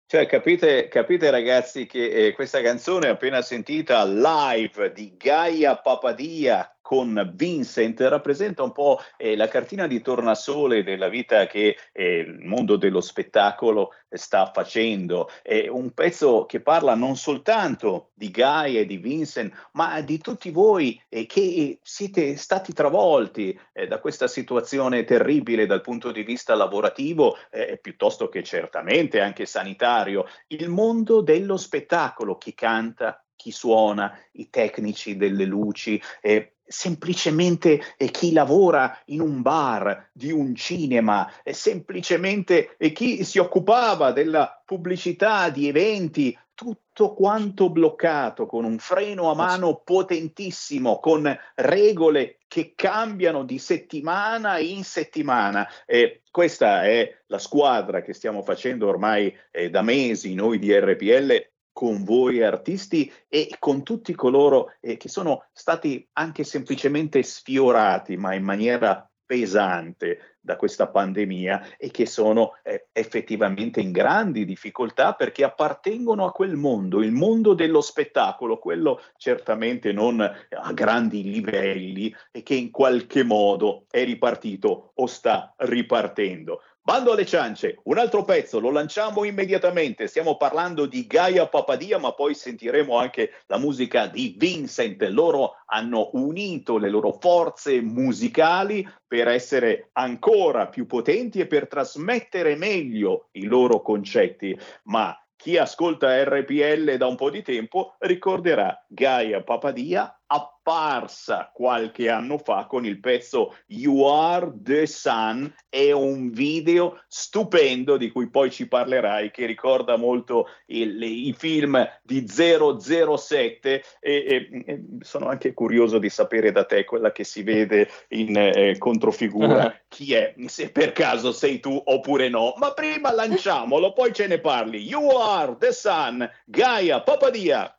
Cioè, 0.06 0.26
capite, 0.26 0.88
capite 0.88 1.30
ragazzi 1.30 1.86
che 1.86 2.26
eh, 2.26 2.32
questa 2.32 2.60
canzone 2.60 3.08
appena 3.08 3.40
sentita 3.40 4.04
live 4.04 4.92
di 4.92 5.16
Gaia 5.16 5.76
Papadia 5.78 6.71
con 6.82 7.32
Vincent 7.34 8.00
rappresenta 8.02 8.62
un 8.62 8.72
po' 8.72 9.00
eh, 9.16 9.36
la 9.36 9.48
cartina 9.48 9.86
di 9.86 10.02
tornasole 10.02 10.82
della 10.82 11.08
vita 11.08 11.46
che 11.46 11.76
eh, 11.92 12.18
il 12.18 12.40
mondo 12.40 12.76
dello 12.76 13.00
spettacolo 13.00 13.92
sta 14.10 14.50
facendo. 14.52 15.30
È 15.42 15.68
un 15.68 15.92
pezzo 15.92 16.44
che 16.44 16.60
parla 16.60 16.94
non 16.94 17.16
soltanto 17.16 18.10
di 18.12 18.30
Guy 18.30 18.76
e 18.76 18.84
di 18.84 18.98
Vincent, 18.98 19.68
ma 19.72 20.00
di 20.00 20.18
tutti 20.18 20.50
voi 20.50 21.00
eh, 21.08 21.24
che 21.26 21.78
siete 21.82 22.36
stati 22.36 22.72
travolti 22.72 23.58
eh, 23.72 23.86
da 23.86 24.00
questa 24.00 24.26
situazione 24.26 25.04
terribile 25.04 25.66
dal 25.66 25.80
punto 25.80 26.10
di 26.10 26.24
vista 26.24 26.54
lavorativo, 26.54 27.36
eh, 27.50 27.78
piuttosto 27.80 28.28
che 28.28 28.42
certamente 28.42 29.20
anche 29.20 29.46
sanitario. 29.46 30.26
Il 30.48 30.68
mondo 30.68 31.20
dello 31.20 31.56
spettacolo, 31.56 32.36
chi 32.36 32.54
canta, 32.54 33.24
chi 33.36 33.50
suona, 33.50 34.16
i 34.32 34.50
tecnici 34.50 35.16
delle 35.16 35.44
luci, 35.44 36.00
eh, 36.20 36.58
semplicemente 36.72 37.80
eh, 37.96 38.10
chi 38.10 38.32
lavora 38.32 38.98
in 39.06 39.20
un 39.20 39.42
bar, 39.42 40.08
di 40.12 40.32
un 40.32 40.54
cinema, 40.54 41.30
eh, 41.42 41.52
semplicemente 41.52 42.74
eh, 42.78 42.92
chi 42.92 43.22
si 43.24 43.38
occupava 43.38 44.10
della 44.10 44.60
pubblicità 44.64 45.50
di 45.50 45.68
eventi, 45.68 46.36
tutto 46.54 47.14
quanto 47.14 47.70
bloccato 47.70 48.46
con 48.46 48.64
un 48.64 48.78
freno 48.78 49.30
a 49.30 49.34
mano 49.34 49.82
potentissimo, 49.84 50.98
con 50.98 51.36
regole 51.56 52.38
che 52.46 52.72
cambiano 52.74 53.44
di 53.44 53.58
settimana 53.58 54.58
in 54.58 54.84
settimana. 54.84 55.68
Eh, 55.86 56.22
questa 56.30 56.84
è 56.84 57.20
la 57.26 57.38
squadra 57.38 58.00
che 58.02 58.12
stiamo 58.12 58.42
facendo 58.42 58.88
ormai 58.88 59.34
eh, 59.50 59.70
da 59.70 59.82
mesi 59.82 60.34
noi 60.34 60.58
di 60.58 60.72
RPL 60.72 61.51
con 61.72 62.04
voi 62.04 62.42
artisti 62.42 63.10
e 63.28 63.54
con 63.58 63.82
tutti 63.82 64.14
coloro 64.14 64.74
eh, 64.80 64.96
che 64.96 65.08
sono 65.08 65.46
stati 65.52 66.06
anche 66.12 66.44
semplicemente 66.44 67.22
sfiorati, 67.22 68.16
ma 68.16 68.34
in 68.34 68.44
maniera 68.44 69.06
pesante 69.24 70.36
da 70.40 70.56
questa 70.56 70.88
pandemia 70.88 71.76
e 71.78 71.90
che 71.90 72.04
sono 72.04 72.58
eh, 72.62 72.88
effettivamente 72.92 73.80
in 73.80 73.92
grandi 73.92 74.44
difficoltà 74.44 75.14
perché 75.14 75.44
appartengono 75.44 76.26
a 76.26 76.32
quel 76.32 76.56
mondo, 76.56 77.00
il 77.00 77.12
mondo 77.12 77.54
dello 77.54 77.80
spettacolo, 77.80 78.58
quello 78.58 79.00
certamente 79.16 79.92
non 79.92 80.20
a 80.20 80.72
grandi 80.72 81.22
livelli 81.22 82.14
e 82.30 82.42
che 82.42 82.54
in 82.54 82.70
qualche 82.70 83.22
modo 83.22 83.86
è 83.88 84.04
ripartito 84.04 84.92
o 84.94 85.06
sta 85.06 85.54
ripartendo. 85.56 86.60
Bando 86.84 87.12
alle 87.12 87.24
ciance, 87.24 87.78
un 87.84 87.96
altro 87.96 88.24
pezzo, 88.24 88.58
lo 88.58 88.72
lanciamo 88.72 89.22
immediatamente. 89.22 90.08
Stiamo 90.08 90.36
parlando 90.36 90.86
di 90.86 91.06
Gaia 91.06 91.46
Papadia, 91.46 91.96
ma 91.98 92.12
poi 92.12 92.34
sentiremo 92.34 92.98
anche 92.98 93.34
la 93.46 93.56
musica 93.56 94.08
di 94.08 94.34
Vincent. 94.36 95.00
Loro 95.02 95.58
hanno 95.66 96.10
unito 96.14 96.78
le 96.78 96.90
loro 96.90 97.12
forze 97.20 97.80
musicali 97.80 98.84
per 99.06 99.28
essere 99.28 99.90
ancora 99.92 100.66
più 100.66 100.86
potenti 100.86 101.38
e 101.38 101.46
per 101.46 101.68
trasmettere 101.68 102.56
meglio 102.56 103.28
i 103.32 103.44
loro 103.44 103.80
concetti. 103.80 104.58
Ma 104.86 105.16
chi 105.36 105.58
ascolta 105.58 106.20
RPL 106.24 106.96
da 106.96 107.06
un 107.06 107.14
po' 107.14 107.30
di 107.30 107.42
tempo 107.42 107.94
ricorderà 107.98 108.84
Gaia 108.88 109.40
Papadia 109.44 110.20
apparsa 110.32 111.50
qualche 111.52 112.08
anno 112.08 112.38
fa 112.38 112.66
con 112.66 112.86
il 112.86 113.00
pezzo 113.00 113.56
You 113.66 114.04
Are 114.04 114.50
the 114.62 114.86
Sun 114.86 115.52
è 115.68 115.90
un 115.90 116.30
video 116.30 117.02
stupendo 117.08 117.96
di 117.96 118.10
cui 118.10 118.30
poi 118.30 118.50
ci 118.50 118.66
parlerai 118.66 119.30
che 119.30 119.44
ricorda 119.44 119.96
molto 119.96 120.48
il, 120.66 121.02
i 121.02 121.34
film 121.36 121.86
di 122.02 122.26
007 122.26 123.70
e, 123.70 123.82
e, 124.00 124.64
e, 124.64 124.82
sono 125.00 125.28
anche 125.28 125.52
curioso 125.52 125.98
di 125.98 126.08
sapere 126.08 126.50
da 126.50 126.64
te 126.64 126.84
quella 126.84 127.12
che 127.12 127.24
si 127.24 127.42
vede 127.42 127.88
in 128.08 128.36
eh, 128.36 128.76
controfigura 128.78 129.74
chi 129.88 130.14
è 130.14 130.34
se 130.46 130.70
per 130.70 130.92
caso 130.92 131.32
sei 131.32 131.60
tu 131.60 131.80
oppure 131.84 132.28
no. 132.28 132.54
Ma 132.56 132.72
prima 132.72 133.12
lanciamolo 133.12 133.92
poi 133.92 134.12
ce 134.14 134.26
ne 134.26 134.38
parli. 134.38 134.78
You 134.78 135.10
Are 135.18 135.56
the 135.58 135.72
Sun 135.72 136.28
Gaia 136.46 137.02
Papadia 137.02 137.76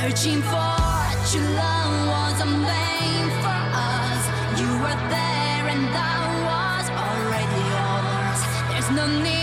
searching 0.00 0.40
for 0.40 0.80
true 1.30 1.48
love 1.60 1.94
was 2.08 2.40
a 2.40 2.46
made 2.46 3.32
for 3.42 3.60
us. 3.92 4.22
You 4.58 4.70
were 4.82 5.00
there 5.14 5.64
and 5.74 5.86
I 5.92 6.20
was 6.48 6.86
already 7.06 7.60
yours. 7.74 8.40
There's 8.70 8.90
no 8.96 9.06
need 9.22 9.39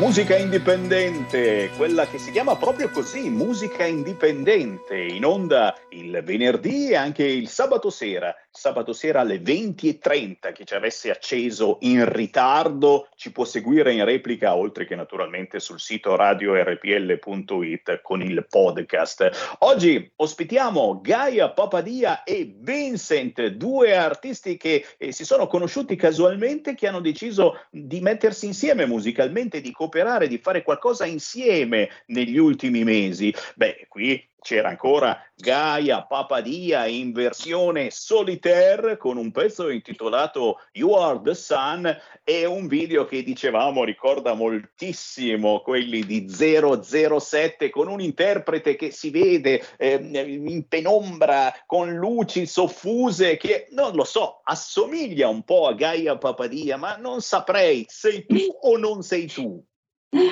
musica 0.00 0.34
indipendente, 0.34 1.70
quella 1.76 2.06
che 2.06 2.18
si 2.18 2.30
chiama 2.30 2.56
proprio 2.56 2.88
così, 2.88 3.28
musica 3.28 3.84
indipendente, 3.84 4.96
in 4.96 5.26
onda 5.26 5.76
il 5.90 6.22
venerdì 6.24 6.88
e 6.88 6.96
anche 6.96 7.22
il 7.24 7.48
sabato 7.48 7.90
sera, 7.90 8.34
sabato 8.50 8.92
sera 8.92 9.20
alle 9.20 9.40
20.30, 9.40 10.52
chi 10.52 10.66
ci 10.66 10.74
avesse 10.74 11.10
acceso 11.10 11.78
in 11.80 12.10
ritardo 12.12 13.08
ci 13.14 13.30
può 13.32 13.44
seguire 13.44 13.92
in 13.92 14.04
replica, 14.04 14.56
oltre 14.56 14.86
che 14.86 14.96
naturalmente 14.96 15.60
sul 15.60 15.78
sito 15.78 16.16
radiorpl.it 16.16 18.00
con 18.02 18.22
il 18.22 18.46
podcast. 18.48 19.56
Oggi 19.60 20.12
ospitiamo 20.16 21.00
Gaia 21.00 21.50
Papadia 21.50 22.24
e 22.24 22.52
Vincent, 22.58 23.46
due 23.48 23.96
artisti 23.96 24.56
che 24.56 24.84
eh, 24.98 25.12
si 25.12 25.24
sono 25.24 25.46
conosciuti 25.46 25.94
casualmente, 25.96 26.74
che 26.74 26.88
hanno 26.88 27.00
deciso 27.00 27.66
di 27.70 28.00
mettersi 28.00 28.46
insieme 28.46 28.84
musicalmente, 28.84 29.60
di 29.60 29.70
cooperare, 29.70 30.26
di 30.26 30.38
fare 30.38 30.62
qualcosa 30.62 31.06
insieme 31.06 31.88
negli 32.06 32.36
ultimi 32.36 32.84
mesi. 32.84 33.32
Beh, 33.54 33.86
qui 33.88 34.29
c'era 34.40 34.68
ancora 34.68 35.22
Gaia 35.34 36.02
Papadia 36.02 36.86
in 36.86 37.12
versione 37.12 37.90
solitaire 37.90 38.96
con 38.96 39.16
un 39.16 39.30
pezzo 39.30 39.68
intitolato 39.68 40.60
You 40.72 40.92
Are 40.94 41.20
the 41.22 41.34
Sun 41.34 41.96
e 42.24 42.44
un 42.44 42.66
video 42.66 43.04
che 43.04 43.22
dicevamo 43.22 43.84
ricorda 43.84 44.34
moltissimo 44.34 45.60
quelli 45.60 46.04
di 46.04 46.28
007 46.28 47.70
con 47.70 47.88
un 47.88 48.00
interprete 48.00 48.76
che 48.76 48.90
si 48.90 49.10
vede 49.10 49.62
eh, 49.76 49.94
in 49.94 50.66
penombra 50.68 51.54
con 51.66 51.94
luci 51.94 52.46
soffuse 52.46 53.36
che 53.36 53.68
non 53.70 53.94
lo 53.94 54.04
so, 54.04 54.40
assomiglia 54.44 55.28
un 55.28 55.42
po' 55.42 55.66
a 55.66 55.74
Gaia 55.74 56.18
Papadia, 56.18 56.76
ma 56.76 56.96
non 56.96 57.20
saprei, 57.20 57.84
sei 57.88 58.26
tu 58.26 58.38
o 58.62 58.76
non 58.76 59.02
sei 59.02 59.26
tu? 59.26 59.62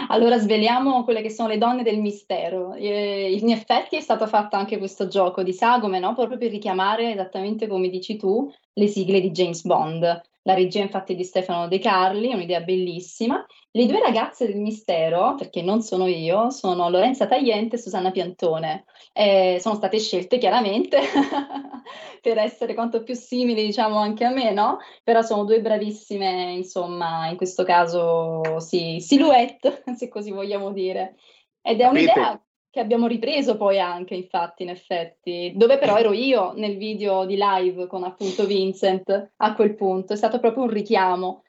Allora 0.08 0.38
sveliamo 0.38 1.04
quelle 1.04 1.22
che 1.22 1.30
sono 1.30 1.48
le 1.48 1.58
donne 1.58 1.82
del 1.82 2.00
mistero. 2.00 2.74
In 2.74 3.50
effetti 3.50 3.96
è 3.96 4.00
stato 4.00 4.26
fatto 4.26 4.56
anche 4.56 4.78
questo 4.78 5.06
gioco 5.06 5.42
di 5.42 5.52
sagome, 5.52 5.98
no? 5.98 6.14
Proprio 6.14 6.38
per 6.38 6.50
richiamare, 6.50 7.12
esattamente 7.12 7.66
come 7.68 7.88
dici 7.88 8.16
tu, 8.16 8.50
le 8.72 8.86
sigle 8.88 9.20
di 9.20 9.30
James 9.30 9.62
Bond. 9.64 10.20
La 10.48 10.54
regia 10.54 10.80
infatti 10.80 11.14
di 11.14 11.24
Stefano 11.24 11.68
De 11.68 11.78
Carli, 11.78 12.30
è 12.30 12.34
un'idea 12.34 12.62
bellissima. 12.62 13.44
Le 13.70 13.84
due 13.84 14.00
ragazze 14.00 14.46
del 14.46 14.56
mistero, 14.56 15.34
perché 15.34 15.60
non 15.60 15.82
sono 15.82 16.06
io, 16.06 16.48
sono 16.48 16.88
Lorenza 16.88 17.26
Tagliente 17.26 17.76
e 17.76 17.78
Susanna 17.78 18.10
Piantone. 18.10 18.86
Eh, 19.12 19.58
sono 19.60 19.74
state 19.74 19.98
scelte 19.98 20.38
chiaramente 20.38 21.00
per 22.22 22.38
essere 22.38 22.72
quanto 22.72 23.02
più 23.02 23.12
simili, 23.14 23.62
diciamo, 23.66 23.98
anche 23.98 24.24
a 24.24 24.30
me, 24.30 24.50
no? 24.52 24.78
Però 25.04 25.20
sono 25.20 25.44
due 25.44 25.60
bravissime, 25.60 26.52
insomma, 26.52 27.28
in 27.28 27.36
questo 27.36 27.62
caso, 27.64 28.58
sì, 28.58 29.00
silhouette, 29.00 29.82
se 29.96 30.08
così 30.08 30.30
vogliamo 30.30 30.72
dire. 30.72 31.16
Ed 31.60 31.80
è 31.80 31.84
Capite? 31.84 32.12
un'idea 32.12 32.42
che 32.78 32.84
abbiamo 32.84 33.08
ripreso 33.08 33.56
poi 33.56 33.80
anche, 33.80 34.14
infatti, 34.14 34.62
in 34.62 34.68
effetti, 34.68 35.52
dove 35.56 35.78
però 35.78 35.96
ero 35.96 36.12
io 36.12 36.52
nel 36.54 36.76
video 36.76 37.24
di 37.24 37.36
live 37.36 37.88
con 37.88 38.04
appunto 38.04 38.46
Vincent 38.46 39.32
a 39.34 39.54
quel 39.54 39.74
punto. 39.74 40.12
È 40.12 40.16
stato 40.16 40.38
proprio 40.38 40.62
un 40.62 40.70
richiamo. 40.70 41.42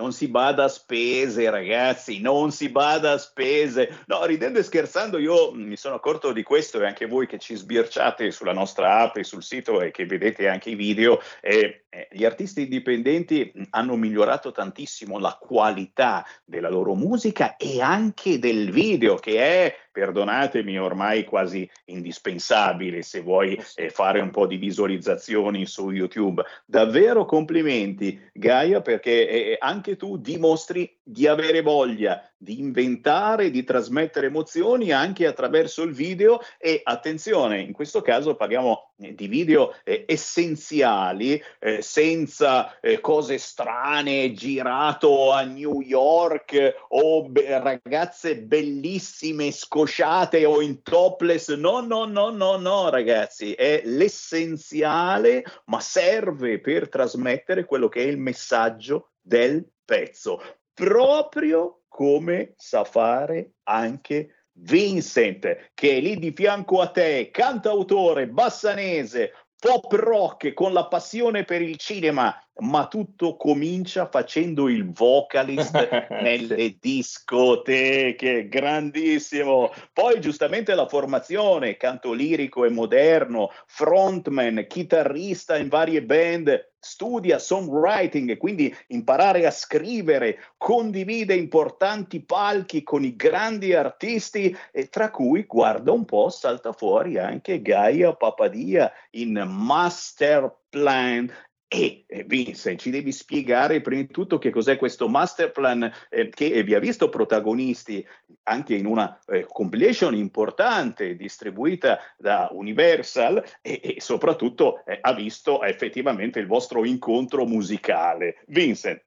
Non 0.00 0.12
si 0.12 0.28
bada 0.28 0.64
a 0.64 0.68
spese, 0.68 1.50
ragazzi, 1.50 2.22
non 2.22 2.50
si 2.52 2.70
bada 2.70 3.12
a 3.12 3.18
spese. 3.18 4.04
No, 4.06 4.24
ridendo 4.24 4.58
e 4.58 4.62
scherzando, 4.62 5.18
io 5.18 5.52
mi 5.52 5.76
sono 5.76 5.96
accorto 5.96 6.32
di 6.32 6.42
questo 6.42 6.80
e 6.80 6.86
anche 6.86 7.04
voi 7.04 7.26
che 7.26 7.38
ci 7.38 7.54
sbirciate 7.54 8.30
sulla 8.30 8.54
nostra 8.54 9.00
app 9.00 9.18
e 9.18 9.24
sul 9.24 9.42
sito 9.42 9.82
e 9.82 9.90
che 9.90 10.06
vedete 10.06 10.48
anche 10.48 10.70
i 10.70 10.74
video, 10.74 11.20
eh, 11.42 11.84
gli 12.10 12.24
artisti 12.24 12.62
indipendenti 12.62 13.52
hanno 13.70 13.96
migliorato 13.96 14.52
tantissimo 14.52 15.18
la 15.18 15.36
qualità 15.38 16.24
della 16.46 16.70
loro 16.70 16.94
musica 16.94 17.56
e 17.58 17.82
anche 17.82 18.38
del 18.38 18.70
video, 18.70 19.16
che 19.16 19.36
è, 19.36 19.76
perdonatemi, 19.90 20.78
ormai 20.78 21.24
quasi 21.24 21.68
indispensabile 21.86 23.02
se 23.02 23.20
vuoi 23.20 23.60
eh, 23.74 23.90
fare 23.90 24.20
un 24.20 24.30
po' 24.30 24.46
di 24.46 24.56
visualizzazioni 24.56 25.66
su 25.66 25.90
YouTube. 25.90 26.42
Davvero 26.64 27.24
complimenti, 27.24 28.20
Gaia, 28.32 28.80
perché 28.80 29.28
eh, 29.28 29.56
anche 29.58 29.96
tu 29.96 30.16
dimostri 30.16 30.98
di 31.02 31.26
avere 31.26 31.60
voglia 31.62 32.29
di 32.42 32.58
inventare, 32.58 33.50
di 33.50 33.64
trasmettere 33.64 34.28
emozioni 34.28 34.92
anche 34.92 35.26
attraverso 35.26 35.82
il 35.82 35.92
video 35.92 36.40
e 36.56 36.80
attenzione, 36.82 37.60
in 37.60 37.72
questo 37.72 38.00
caso 38.00 38.34
parliamo 38.34 38.92
eh, 38.96 39.14
di 39.14 39.28
video 39.28 39.74
eh, 39.84 40.06
essenziali, 40.08 41.40
eh, 41.58 41.82
senza 41.82 42.80
eh, 42.80 42.98
cose 43.00 43.36
strane, 43.36 44.32
girato 44.32 45.32
a 45.32 45.42
New 45.42 45.82
York 45.82 46.86
o 46.88 47.28
be- 47.28 47.58
ragazze 47.58 48.38
bellissime 48.38 49.50
scosciate 49.50 50.46
o 50.46 50.62
in 50.62 50.82
topless. 50.82 51.54
No, 51.54 51.80
no, 51.80 52.06
no, 52.06 52.30
no, 52.30 52.56
no, 52.56 52.88
ragazzi, 52.88 53.52
è 53.52 53.82
l'essenziale, 53.84 55.44
ma 55.66 55.80
serve 55.80 56.58
per 56.58 56.88
trasmettere 56.88 57.66
quello 57.66 57.88
che 57.88 58.02
è 58.02 58.06
il 58.06 58.16
messaggio 58.18 59.10
del 59.20 59.62
pezzo, 59.84 60.42
proprio 60.72 61.79
come 61.90 62.54
sa 62.56 62.84
fare 62.84 63.56
anche 63.64 64.46
Vincent, 64.52 65.70
che 65.74 65.96
è 65.96 66.00
lì 66.00 66.18
di 66.18 66.32
fianco 66.32 66.80
a 66.80 66.88
te, 66.88 67.30
cantautore 67.30 68.28
bassanese, 68.28 69.32
pop 69.58 69.92
rock 69.92 70.54
con 70.54 70.72
la 70.72 70.86
passione 70.86 71.44
per 71.44 71.60
il 71.60 71.76
cinema, 71.76 72.34
ma 72.60 72.86
tutto 72.86 73.36
comincia 73.36 74.08
facendo 74.08 74.68
il 74.68 74.90
vocalist 74.90 75.72
nelle 76.22 76.76
discoteche, 76.80 78.48
grandissimo. 78.48 79.70
Poi 79.92 80.20
giustamente 80.20 80.74
la 80.74 80.88
formazione, 80.88 81.76
canto 81.76 82.12
lirico 82.12 82.64
e 82.64 82.70
moderno, 82.70 83.50
frontman, 83.66 84.64
chitarrista 84.66 85.58
in 85.58 85.68
varie 85.68 86.02
band, 86.02 86.69
studia 86.80 87.38
songwriting 87.38 88.38
quindi 88.38 88.74
imparare 88.88 89.46
a 89.46 89.50
scrivere, 89.50 90.38
condivide 90.56 91.34
importanti 91.34 92.20
palchi 92.22 92.82
con 92.82 93.04
i 93.04 93.14
grandi 93.14 93.74
artisti 93.74 94.56
e 94.72 94.88
tra 94.88 95.10
cui 95.10 95.44
guarda 95.44 95.92
un 95.92 96.06
po' 96.06 96.30
salta 96.30 96.72
fuori 96.72 97.18
anche 97.18 97.60
Gaia 97.60 98.14
Papadia 98.14 98.90
in 99.10 99.44
Master 99.46 100.52
Plan 100.70 101.30
e 101.72 102.04
eh, 102.08 102.24
Vince, 102.24 102.76
ci 102.76 102.90
devi 102.90 103.12
spiegare 103.12 103.80
prima 103.80 104.00
di 104.00 104.08
tutto 104.08 104.38
che 104.38 104.50
cos'è 104.50 104.76
questo 104.76 105.08
master 105.08 105.52
plan 105.52 105.88
eh, 106.08 106.28
che 106.28 106.64
vi 106.64 106.74
ha 106.74 106.80
visto 106.80 107.08
protagonisti 107.08 108.04
anche 108.44 108.74
in 108.74 108.86
una 108.86 109.20
eh, 109.28 109.46
compilation 109.48 110.16
importante 110.16 111.14
distribuita 111.14 112.00
da 112.18 112.48
Universal 112.50 113.40
e, 113.62 113.80
e 113.84 114.00
soprattutto 114.00 114.84
eh, 114.84 114.98
ha 115.00 115.12
visto 115.14 115.62
effettivamente 115.62 116.40
il 116.40 116.48
vostro 116.48 116.84
incontro 116.84 117.46
musicale. 117.46 118.42
Vincent. 118.48 119.04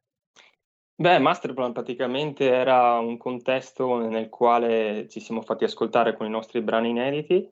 Beh, 0.95 1.19
Masterplan 1.19 1.73
praticamente 1.73 2.49
era 2.49 2.97
un 2.97 3.17
contesto 3.17 4.08
nel 4.08 4.30
quale 4.30 5.10
ci 5.10 5.19
siamo 5.19 5.41
fatti 5.41 5.65
ascoltare 5.65 6.15
con 6.15 6.28
i 6.28 6.30
nostri 6.30 6.62
brani 6.62 6.91
inediti, 6.91 7.45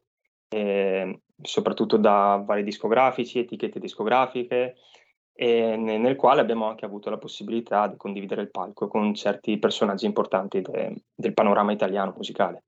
eh, 0.47 1.19
soprattutto 1.41 1.97
da 1.97 2.41
vari 2.45 2.63
discografici, 2.63 3.39
etichette 3.39 3.80
discografiche, 3.80 4.76
e 5.34 5.76
nel 5.76 6.15
quale 6.15 6.41
abbiamo 6.41 6.67
anche 6.67 6.86
avuto 6.86 7.10
la 7.10 7.17
possibilità 7.17 7.88
di 7.88 7.98
condividere 7.98 8.41
il 8.41 8.52
palco 8.52 8.88
con 8.88 9.13
certi 9.13 9.58
personaggi 9.58 10.06
importanti 10.06 10.62
de- 10.62 11.04
del 11.15 11.34
panorama 11.34 11.72
italiano 11.72 12.13
musicale. 12.15 12.63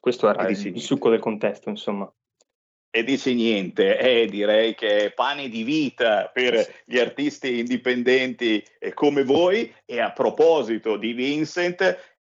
Questo 0.00 0.28
era 0.28 0.46
il, 0.46 0.66
il 0.66 0.80
succo 0.80 1.08
del 1.08 1.20
contesto, 1.20 1.70
insomma. 1.70 2.10
e 2.90 3.02
dici 3.02 3.34
niente, 3.34 3.98
eh, 3.98 4.26
direi 4.26 4.74
che 4.76 5.06
è 5.06 5.12
pane 5.12 5.48
di 5.48 5.64
vita 5.64 6.30
per 6.32 6.82
gli 6.84 6.98
artisti 6.98 7.58
indipendenti 7.58 8.62
come 8.92 9.24
voi. 9.24 9.74
E 9.84 9.98
a 10.00 10.12
proposito 10.12 10.96
di 10.96 11.12
Vincent, 11.12 12.13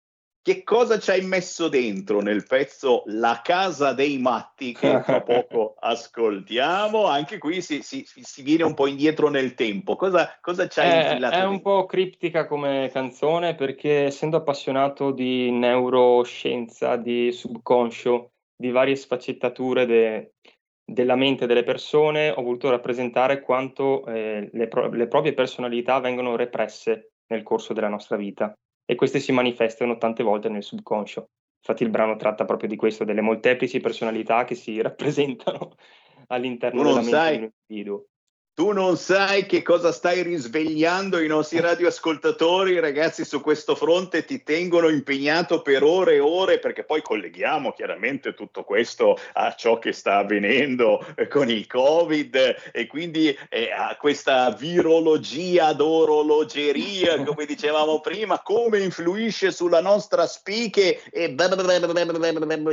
che 0.43 0.63
cosa 0.63 0.97
ci 0.97 1.11
hai 1.11 1.21
messo 1.21 1.69
dentro 1.69 2.19
nel 2.19 2.45
pezzo 2.47 3.03
La 3.05 3.41
casa 3.43 3.93
dei 3.93 4.17
matti 4.17 4.73
che 4.73 5.01
tra 5.05 5.21
poco 5.21 5.75
ascoltiamo? 5.79 7.05
Anche 7.05 7.37
qui 7.37 7.61
si, 7.61 7.83
si, 7.83 8.03
si, 8.05 8.41
viene 8.41 8.63
un 8.63 8.73
po' 8.73 8.87
indietro 8.87 9.29
nel 9.29 9.53
tempo. 9.53 9.95
Cosa, 9.95 10.37
cosa 10.41 10.67
ci 10.67 10.79
hai 10.79 10.89
è, 10.89 11.03
infilato? 11.03 11.35
È 11.35 11.45
un 11.45 11.61
po' 11.61 11.85
criptica 11.85 12.47
come 12.47 12.89
canzone 12.91 13.53
perché 13.53 14.05
essendo 14.05 14.37
appassionato 14.37 15.11
di 15.11 15.51
neuroscienza, 15.51 16.95
di 16.95 17.31
subconscio, 17.31 18.31
di 18.55 18.71
varie 18.71 18.95
sfaccettature 18.95 19.85
de, 19.85 20.33
della 20.83 21.15
mente 21.15 21.45
delle 21.45 21.63
persone, 21.63 22.31
ho 22.31 22.41
voluto 22.41 22.71
rappresentare 22.71 23.41
quanto 23.41 24.05
eh, 24.07 24.49
le, 24.51 24.67
pro- 24.67 24.89
le 24.89 25.07
proprie 25.07 25.33
personalità 25.33 25.99
vengono 25.99 26.35
represse 26.35 27.11
nel 27.27 27.43
corso 27.43 27.73
della 27.73 27.89
nostra 27.89 28.17
vita 28.17 28.55
e 28.91 28.95
queste 28.95 29.21
si 29.21 29.31
manifestano 29.31 29.97
tante 29.97 30.21
volte 30.21 30.49
nel 30.49 30.63
subconscio. 30.63 31.29
Infatti 31.59 31.83
il 31.83 31.89
brano 31.89 32.17
tratta 32.17 32.43
proprio 32.43 32.67
di 32.67 32.75
questo, 32.75 33.05
delle 33.05 33.21
molteplici 33.21 33.79
personalità 33.79 34.43
che 34.43 34.53
si 34.53 34.81
rappresentano 34.83 35.75
all'interno 36.27 36.83
della 36.83 36.95
mente 36.95 37.09
sai, 37.09 37.37
di 37.37 37.43
un 37.43 37.49
individuo. 37.69 38.07
Tu 38.61 38.73
non 38.73 38.95
sai 38.95 39.47
che 39.47 39.63
cosa 39.63 39.91
stai 39.91 40.21
risvegliando 40.21 41.19
i 41.19 41.25
nostri 41.25 41.59
radioascoltatori, 41.59 42.79
ragazzi, 42.79 43.25
su 43.25 43.41
questo 43.41 43.73
fronte 43.73 44.23
ti 44.23 44.43
tengono 44.43 44.87
impegnato 44.87 45.63
per 45.63 45.81
ore 45.81 46.13
e 46.13 46.19
ore, 46.19 46.59
perché 46.59 46.83
poi 46.83 47.01
colleghiamo 47.01 47.71
chiaramente 47.71 48.35
tutto 48.35 48.63
questo 48.63 49.17
a 49.33 49.55
ciò 49.55 49.79
che 49.79 49.93
sta 49.93 50.17
avvenendo 50.17 51.03
con 51.31 51.49
il 51.49 51.65
Covid 51.65 52.55
e 52.71 52.85
quindi 52.85 53.35
eh, 53.49 53.71
a 53.71 53.97
questa 53.99 54.51
virologia 54.51 55.73
d'orologeria, 55.73 57.17
come 57.25 57.47
dicevamo 57.47 57.99
prima, 57.99 58.43
come 58.43 58.77
influisce 58.77 59.51
sulla 59.51 59.81
nostra 59.81 60.27
spiche 60.27 61.01
e 61.09 61.33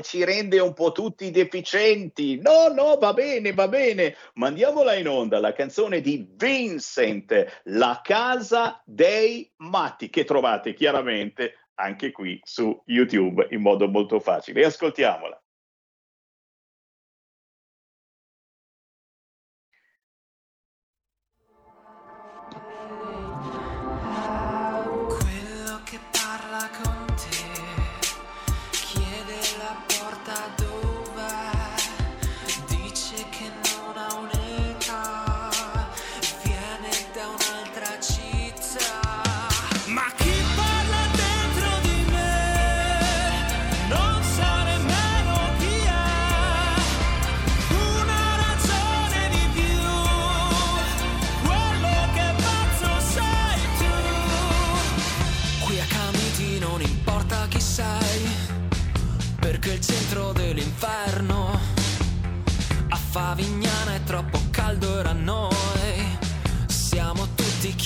ci 0.02 0.22
rende 0.22 0.58
un 0.58 0.74
po' 0.74 0.92
tutti 0.92 1.30
deficienti. 1.30 2.38
No, 2.42 2.68
no, 2.68 2.98
va 2.98 3.14
bene, 3.14 3.54
va 3.54 3.68
bene, 3.68 4.14
mandiamola 4.34 4.92
in 4.92 5.08
onda 5.08 5.40
la 5.40 5.54
canzone 5.54 5.76
canzone 5.78 6.00
di 6.00 6.26
Vincent, 6.34 7.60
La 7.66 8.00
casa 8.02 8.82
dei 8.84 9.48
matti, 9.58 10.10
che 10.10 10.24
trovate 10.24 10.74
chiaramente 10.74 11.68
anche 11.74 12.10
qui 12.10 12.40
su 12.42 12.82
YouTube 12.86 13.46
in 13.50 13.60
modo 13.60 13.86
molto 13.86 14.18
facile. 14.18 14.64
Ascoltiamola. 14.64 15.40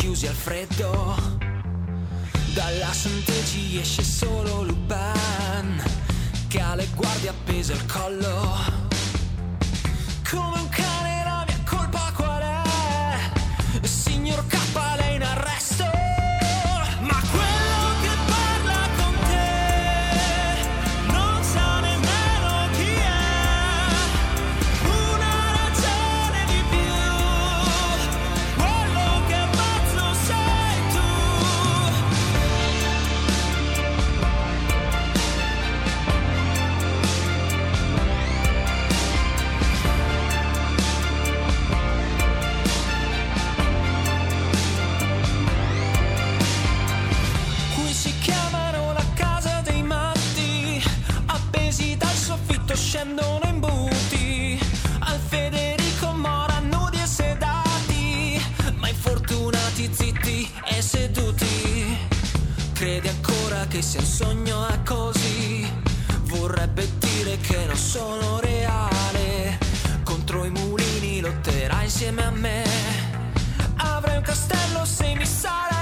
Chiusi 0.03 0.27
al 0.27 0.35
freddo. 0.35 1.17
Dalla 2.55 2.93
Sant'Egi 2.93 3.79
esce 3.79 4.03
solo 4.03 4.65
Lupin 4.65 5.81
Che 6.49 6.61
ha 6.61 6.75
le 6.75 6.89
guardie 6.97 7.29
appese 7.29 7.73
al 7.73 7.87
collo 7.87 8.82
me. 72.35 72.63
Avrai 73.77 74.17
un 74.17 74.23
castello 74.23 74.85
se 74.85 75.15
mi 75.15 75.27
sarai 75.27 75.82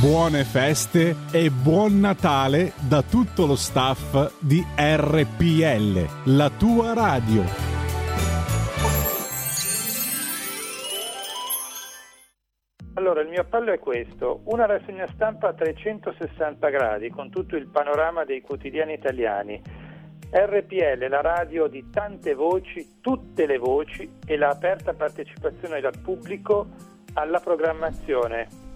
Buone 0.00 0.44
feste 0.44 1.16
e 1.32 1.50
buon 1.50 1.98
Natale 1.98 2.70
da 2.88 3.02
tutto 3.02 3.46
lo 3.46 3.56
staff 3.56 4.38
di 4.38 4.64
RPL, 4.76 6.36
la 6.36 6.48
tua 6.50 6.94
radio. 6.94 7.42
Allora, 12.94 13.22
il 13.22 13.28
mio 13.28 13.40
appello 13.40 13.72
è 13.72 13.80
questo, 13.80 14.42
una 14.44 14.66
rassegna 14.66 15.08
stampa 15.14 15.48
a 15.48 15.54
360 15.54 16.68
gradi 16.68 17.10
con 17.10 17.28
tutto 17.30 17.56
il 17.56 17.66
panorama 17.66 18.22
dei 18.22 18.40
quotidiani 18.40 18.92
italiani. 18.92 19.60
RPL, 20.30 21.08
la 21.08 21.22
radio 21.22 21.66
di 21.66 21.90
tante 21.90 22.34
voci, 22.34 23.00
tutte 23.00 23.46
le 23.46 23.58
voci 23.58 24.08
e 24.24 24.36
la 24.36 24.50
aperta 24.50 24.94
partecipazione 24.94 25.80
dal 25.80 25.98
pubblico 26.00 26.68
alla 27.14 27.40
programmazione. 27.40 28.66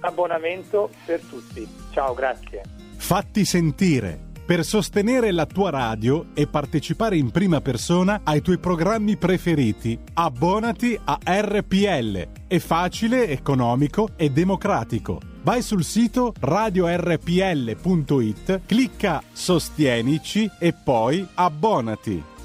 Abbonamento 0.00 0.90
per 1.04 1.20
tutti. 1.20 1.66
Ciao, 1.92 2.14
grazie. 2.14 2.62
Fatti 2.96 3.44
sentire 3.44 4.28
per 4.50 4.64
sostenere 4.64 5.30
la 5.30 5.46
tua 5.46 5.70
radio 5.70 6.26
e 6.34 6.48
partecipare 6.48 7.16
in 7.16 7.30
prima 7.30 7.60
persona 7.60 8.22
ai 8.24 8.42
tuoi 8.42 8.58
programmi 8.58 9.16
preferiti. 9.16 9.96
Abbonati 10.14 10.98
a 11.04 11.20
RPL. 11.24 12.26
È 12.48 12.58
facile, 12.58 13.28
economico 13.28 14.08
e 14.16 14.30
democratico. 14.30 15.20
Vai 15.42 15.62
sul 15.62 15.84
sito 15.84 16.34
radiorpl.it, 16.40 17.82
clicca 18.66 19.22
Sostienici 19.32 20.50
e 20.58 20.72
poi 20.72 21.24
abbonati. 21.34 22.39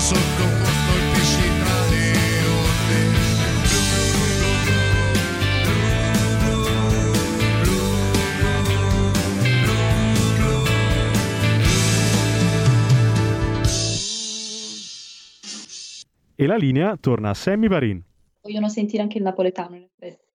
sotto 0.00 0.20
sottoposto 0.20 0.92
il 0.94 1.10
pesce 1.12 1.42
tra 1.58 1.78
le 1.90 2.12
onde. 2.46 3.26
E 16.40 16.46
la 16.46 16.56
linea 16.56 16.96
torna 16.96 17.30
a 17.30 17.34
Sammy 17.34 17.66
Barin. 17.66 18.00
Vogliono 18.42 18.68
sentire 18.68 19.02
anche 19.02 19.18
il 19.18 19.24
napoletano, 19.24 19.74
in 19.74 19.82
effetti. 19.82 20.27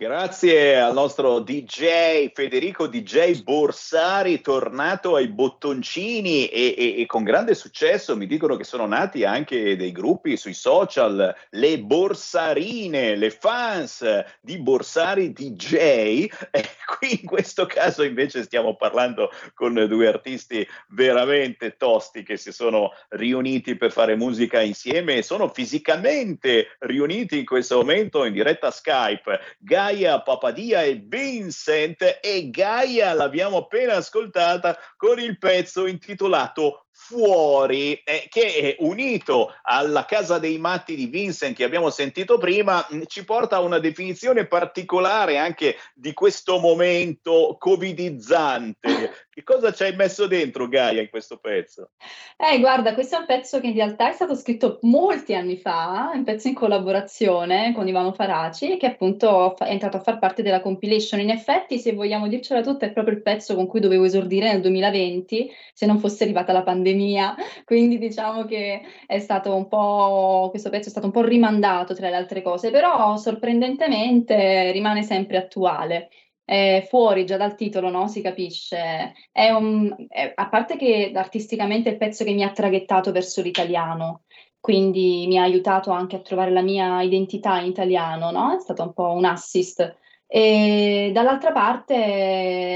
Grazie 0.00 0.78
al 0.78 0.92
nostro 0.92 1.40
DJ 1.40 2.30
Federico 2.32 2.86
DJ 2.86 3.42
Borsari, 3.42 4.40
tornato 4.40 5.16
ai 5.16 5.26
bottoncini 5.26 6.46
e, 6.46 6.72
e, 6.78 7.00
e, 7.00 7.06
con 7.06 7.24
grande 7.24 7.56
successo. 7.56 8.16
Mi 8.16 8.28
dicono 8.28 8.54
che 8.54 8.62
sono 8.62 8.86
nati 8.86 9.24
anche 9.24 9.74
dei 9.76 9.90
gruppi 9.90 10.36
sui 10.36 10.54
social, 10.54 11.34
le 11.50 11.80
Borsarine, 11.80 13.16
le 13.16 13.30
fans 13.30 14.04
di 14.40 14.58
Borsari 14.58 15.32
DJ. 15.32 16.28
E 16.50 16.64
qui 16.98 17.18
in 17.22 17.26
questo 17.26 17.66
caso 17.66 18.04
invece 18.04 18.44
stiamo 18.44 18.76
parlando 18.76 19.32
con 19.52 19.74
due 19.88 20.06
artisti 20.06 20.64
veramente 20.90 21.76
tosti 21.76 22.22
che 22.22 22.36
si 22.36 22.52
sono 22.52 22.92
riuniti 23.08 23.76
per 23.76 23.90
fare 23.90 24.14
musica 24.14 24.60
insieme 24.60 25.16
e 25.16 25.22
sono 25.22 25.48
fisicamente 25.48 26.76
riuniti 26.78 27.38
in 27.38 27.44
questo 27.44 27.78
momento 27.78 28.24
in 28.24 28.32
diretta 28.32 28.70
Skype. 28.70 29.40
Gaia 29.88 30.20
Papadia 30.20 30.82
e 30.82 31.02
Vincent 31.02 32.18
e 32.20 32.50
Gaia 32.50 33.14
l'abbiamo 33.14 33.56
appena 33.56 33.96
ascoltata 33.96 34.76
con 34.98 35.18
il 35.18 35.38
pezzo 35.38 35.86
intitolato 35.86 36.87
fuori, 37.00 37.94
eh, 38.04 38.26
che 38.28 38.76
unito 38.80 39.54
alla 39.62 40.04
casa 40.04 40.40
dei 40.40 40.58
matti 40.58 40.96
di 40.96 41.06
Vincent 41.06 41.54
che 41.56 41.62
abbiamo 41.62 41.90
sentito 41.90 42.38
prima, 42.38 42.84
mh, 42.86 43.02
ci 43.06 43.24
porta 43.24 43.56
a 43.56 43.60
una 43.60 43.78
definizione 43.78 44.46
particolare 44.46 45.38
anche 45.38 45.76
di 45.94 46.12
questo 46.12 46.58
momento 46.58 47.56
covidizzante. 47.58 49.26
Che 49.38 49.44
cosa 49.44 49.72
ci 49.72 49.84
hai 49.84 49.94
messo 49.94 50.26
dentro 50.26 50.66
Gaia 50.66 51.00
in 51.00 51.08
questo 51.08 51.38
pezzo? 51.38 51.90
Eh, 52.36 52.58
guarda, 52.58 52.92
questo 52.92 53.14
è 53.14 53.20
un 53.20 53.26
pezzo 53.26 53.60
che 53.60 53.68
in 53.68 53.74
realtà 53.74 54.10
è 54.10 54.12
stato 54.12 54.34
scritto 54.34 54.80
molti 54.82 55.32
anni 55.36 55.56
fa, 55.56 56.10
un 56.12 56.24
pezzo 56.24 56.48
in 56.48 56.54
collaborazione 56.54 57.72
con 57.72 57.86
Ivano 57.86 58.12
Faraci, 58.12 58.76
che 58.76 58.86
appunto 58.86 59.56
è 59.56 59.70
entrato 59.70 59.98
a 59.98 60.00
far 60.00 60.18
parte 60.18 60.42
della 60.42 60.60
compilation. 60.60 61.20
In 61.20 61.30
effetti, 61.30 61.78
se 61.78 61.92
vogliamo 61.92 62.26
dircela 62.26 62.62
tutta, 62.62 62.86
è 62.86 62.90
proprio 62.90 63.14
il 63.14 63.22
pezzo 63.22 63.54
con 63.54 63.68
cui 63.68 63.78
dovevo 63.78 64.04
esordire 64.04 64.50
nel 64.50 64.60
2020, 64.60 65.48
se 65.72 65.86
non 65.86 66.00
fosse 66.00 66.24
arrivata 66.24 66.52
la 66.52 66.64
pandemia 66.64 66.87
pandemia, 66.88 67.34
quindi 67.64 67.98
diciamo 67.98 68.44
che 68.44 68.82
è 69.06 69.18
stato 69.18 69.54
un 69.54 69.68
po', 69.68 70.48
questo 70.50 70.70
pezzo 70.70 70.88
è 70.88 70.90
stato 70.90 71.06
un 71.06 71.12
po' 71.12 71.22
rimandato 71.22 71.94
tra 71.94 72.08
le 72.08 72.16
altre 72.16 72.42
cose, 72.42 72.70
però 72.70 73.16
sorprendentemente 73.16 74.70
rimane 74.72 75.02
sempre 75.02 75.36
attuale. 75.36 76.08
È 76.44 76.86
fuori 76.88 77.26
già 77.26 77.36
dal 77.36 77.54
titolo, 77.54 77.90
no? 77.90 78.08
Si 78.08 78.22
capisce. 78.22 79.12
È 79.30 79.50
un, 79.50 79.94
è, 80.08 80.32
a 80.34 80.48
parte 80.48 80.76
che 80.76 81.12
artisticamente 81.14 81.90
è 81.90 81.92
il 81.92 81.98
pezzo 81.98 82.24
che 82.24 82.32
mi 82.32 82.42
ha 82.42 82.50
traghettato 82.52 83.12
verso 83.12 83.42
l'italiano, 83.42 84.22
quindi 84.58 85.26
mi 85.28 85.38
ha 85.38 85.42
aiutato 85.42 85.90
anche 85.90 86.16
a 86.16 86.20
trovare 86.20 86.50
la 86.50 86.62
mia 86.62 87.02
identità 87.02 87.58
in 87.60 87.66
italiano, 87.66 88.30
no? 88.30 88.56
È 88.56 88.60
stato 88.60 88.82
un 88.82 88.94
po' 88.94 89.10
un 89.12 89.26
assist. 89.26 89.94
E 90.30 91.10
dall'altra 91.14 91.52
parte 91.52 91.94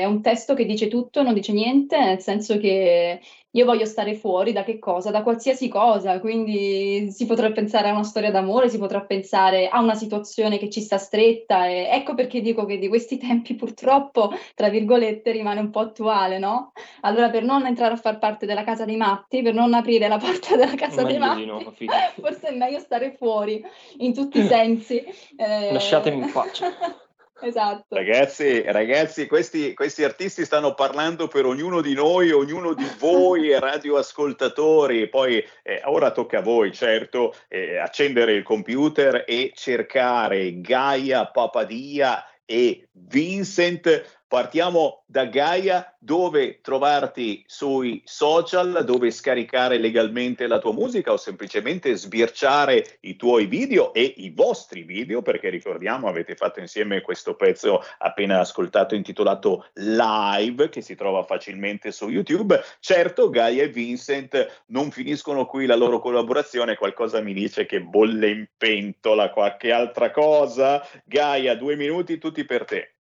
è 0.01 0.05
un 0.07 0.23
testo 0.23 0.55
che 0.55 0.65
dice 0.65 0.89
tutto, 0.89 1.23
non 1.23 1.35
dice 1.35 1.53
niente, 1.53 1.99
nel 1.99 2.21
senso 2.21 2.59
che 2.59 3.21
io 3.55 3.67
voglio 3.67 3.85
stare 3.85 4.15
fuori 4.15 4.53
da 4.53 4.65
che 4.65 4.79
cosa? 4.79 5.11
Da 5.11 5.23
qualsiasi 5.23 5.69
cosa, 5.69 6.19
quindi 6.19 7.11
si 7.11 7.27
potrà 7.27 7.53
pensare 7.53 7.91
a 7.91 7.93
una 7.93 8.05
storia 8.05 8.31
d'amore, 8.31 8.71
si 8.71 8.79
potrà 8.79 9.03
pensare 9.03 9.69
a 9.69 9.81
una 9.81 9.95
situazione 9.95 10.57
che 10.57 10.71
ci 10.71 10.81
sta 10.81 10.97
stretta 10.97 11.67
e 11.67 11.89
ecco 11.91 12.15
perché 12.15 12.41
dico 12.41 12.65
che 12.65 12.79
di 12.79 12.89
questi 12.89 13.19
tempi 13.21 13.55
purtroppo, 13.55 14.33
tra 14.55 14.71
virgolette, 14.71 15.31
rimane 15.31 15.61
un 15.61 15.69
po' 15.69 15.81
attuale, 15.81 16.39
no? 16.39 16.73
Allora 17.03 17.29
per 17.29 17.43
non 17.43 17.67
entrare 17.67 17.93
a 17.93 17.99
far 17.99 18.19
parte 18.19 18.47
della 18.47 18.65
casa 18.65 18.87
dei 18.87 18.97
matti, 18.97 19.43
per 19.43 19.53
non 19.53 19.75
aprire 19.75 20.09
la 20.09 20.17
porta 20.17 20.57
della 20.57 20.75
casa 20.75 21.03
dei 21.03 21.19
matti, 21.19 21.45
no, 21.45 21.61
forse 22.19 22.49
è 22.49 22.57
meglio 22.57 22.79
stare 22.79 23.15
fuori 23.15 23.63
in 23.99 24.15
tutti 24.15 24.41
i 24.41 24.47
sensi. 24.47 25.05
Eh... 25.37 25.71
Lasciatemi 25.71 26.23
in 26.23 26.33
pace. 26.33 27.01
Esatto. 27.43 27.97
Ragazzi, 27.97 28.63
ragazzi 28.63 29.27
questi, 29.27 29.75
questi, 29.75 30.05
artisti 30.05 30.45
stanno 30.45 30.75
parlando 30.75 31.27
per 31.27 31.45
ognuno 31.45 31.81
di 31.81 31.93
noi, 31.93 32.31
ognuno 32.31 32.73
di 32.73 32.87
voi 32.99 33.53
radioascoltatori. 33.59 35.09
Poi 35.09 35.45
eh, 35.65 35.83
ora 35.85 36.13
tocca 36.13 36.39
a 36.39 36.43
voi, 36.43 36.73
certo, 36.73 37.35
eh, 37.49 37.79
accendere 37.79 38.35
il 38.35 38.45
computer 38.45 39.25
e 39.27 39.51
cercare 39.55 40.61
Gaia 40.61 41.27
Papadia 41.27 42.25
e 42.45 42.89
Vincent 42.93 44.22
Partiamo 44.33 45.03
da 45.05 45.27
Gaia, 45.27 45.95
dove 45.99 46.63
trovarti 46.63 47.45
sui 47.47 48.01
social, 48.07 48.83
dove 48.83 49.11
scaricare 49.11 49.77
legalmente 49.77 50.47
la 50.47 50.59
tua 50.59 50.73
musica 50.73 51.13
o 51.13 51.19
semplicemente 51.19 51.95
sbirciare 51.95 52.97
i 53.01 53.17
tuoi 53.17 53.45
video 53.45 53.93
e 53.93 54.15
i 54.17 54.31
vostri 54.31 54.85
video, 54.85 55.21
perché 55.21 55.51
ricordiamo 55.51 56.09
avete 56.09 56.35
fatto 56.35 56.61
insieme 56.61 57.03
questo 57.03 57.35
pezzo 57.35 57.83
appena 57.99 58.41
ascoltato 58.41 58.95
intitolato 58.95 59.67
Live, 59.75 60.71
che 60.71 60.81
si 60.81 60.95
trova 60.95 61.25
facilmente 61.25 61.93
su 61.93 62.09
YouTube. 62.09 62.59
Certo, 62.81 63.29
Gaia 63.29 63.65
e 63.65 63.69
Vincent 63.69 64.63
non 64.69 64.91
finiscono 64.91 65.45
qui 65.45 65.67
la 65.67 65.77
loro 65.77 65.99
collaborazione, 65.99 66.77
qualcosa 66.77 67.21
mi 67.21 67.35
dice 67.35 67.67
che 67.67 67.83
bolle 67.83 68.31
in 68.31 68.47
pentola, 68.57 69.29
qualche 69.29 69.73
altra 69.73 70.11
cosa. 70.11 70.83
Gaia, 71.05 71.55
due 71.55 71.77
minuti 71.77 72.17
tutti 72.17 72.47
per 72.47 72.65
te. 72.65 72.95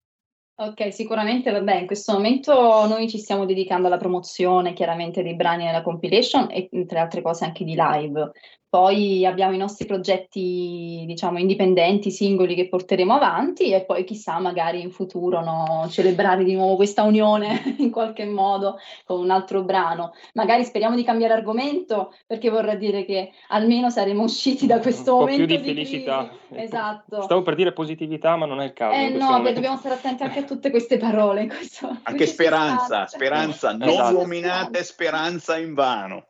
Ok, 0.54 0.92
sicuramente, 0.92 1.50
vabbè, 1.50 1.80
in 1.80 1.86
questo 1.86 2.12
momento 2.12 2.52
noi 2.86 3.08
ci 3.08 3.18
stiamo 3.18 3.46
dedicando 3.46 3.86
alla 3.88 3.96
promozione 3.96 4.74
chiaramente 4.74 5.22
dei 5.22 5.34
brani 5.34 5.64
nella 5.64 5.82
compilation 5.82 6.48
e 6.50 6.68
tra 6.86 7.00
altre 7.00 7.22
cose 7.22 7.44
anche 7.44 7.64
di 7.64 7.74
live. 7.76 8.30
Poi 8.72 9.26
abbiamo 9.26 9.52
i 9.52 9.58
nostri 9.58 9.84
progetti, 9.84 11.04
diciamo, 11.06 11.38
indipendenti, 11.38 12.10
singoli 12.10 12.54
che 12.54 12.70
porteremo 12.70 13.12
avanti 13.12 13.70
e 13.70 13.84
poi 13.84 14.02
chissà, 14.04 14.38
magari 14.38 14.80
in 14.80 14.90
futuro 14.90 15.44
no, 15.44 15.86
celebrare 15.90 16.42
di 16.42 16.54
nuovo 16.54 16.76
questa 16.76 17.02
unione 17.02 17.74
in 17.76 17.90
qualche 17.90 18.24
modo 18.24 18.78
con 19.04 19.20
un 19.20 19.28
altro 19.28 19.62
brano. 19.62 20.14
Magari 20.32 20.64
speriamo 20.64 20.96
di 20.96 21.04
cambiare 21.04 21.34
argomento 21.34 22.14
perché 22.26 22.48
vorrà 22.48 22.74
dire 22.74 23.04
che 23.04 23.32
almeno 23.48 23.90
saremo 23.90 24.22
usciti 24.22 24.64
da 24.64 24.78
questo 24.78 25.16
un 25.16 25.20
momento 25.20 25.44
più 25.44 25.54
di, 25.54 25.62
di 25.62 25.68
felicità. 25.68 26.30
Crisi. 26.48 26.62
Esatto. 26.62 27.20
Stavo 27.20 27.42
per 27.42 27.56
dire 27.56 27.74
positività, 27.74 28.36
ma 28.36 28.46
non 28.46 28.62
è 28.62 28.64
il 28.64 28.72
caso. 28.72 28.96
Eh 28.98 29.10
no, 29.10 29.38
beh, 29.42 29.52
dobbiamo 29.52 29.76
stare 29.76 29.96
attenti 29.96 30.22
anche 30.22 30.38
a 30.38 30.44
tutte 30.44 30.70
queste 30.70 30.96
parole. 30.96 31.46
Questo, 31.46 31.94
anche 32.04 32.24
speranza, 32.24 33.06
speranza, 33.06 33.72
non 33.76 33.90
esatto. 33.90 34.16
nominate 34.16 34.82
speranza 34.82 35.58
in 35.58 35.74
vano. 35.74 36.28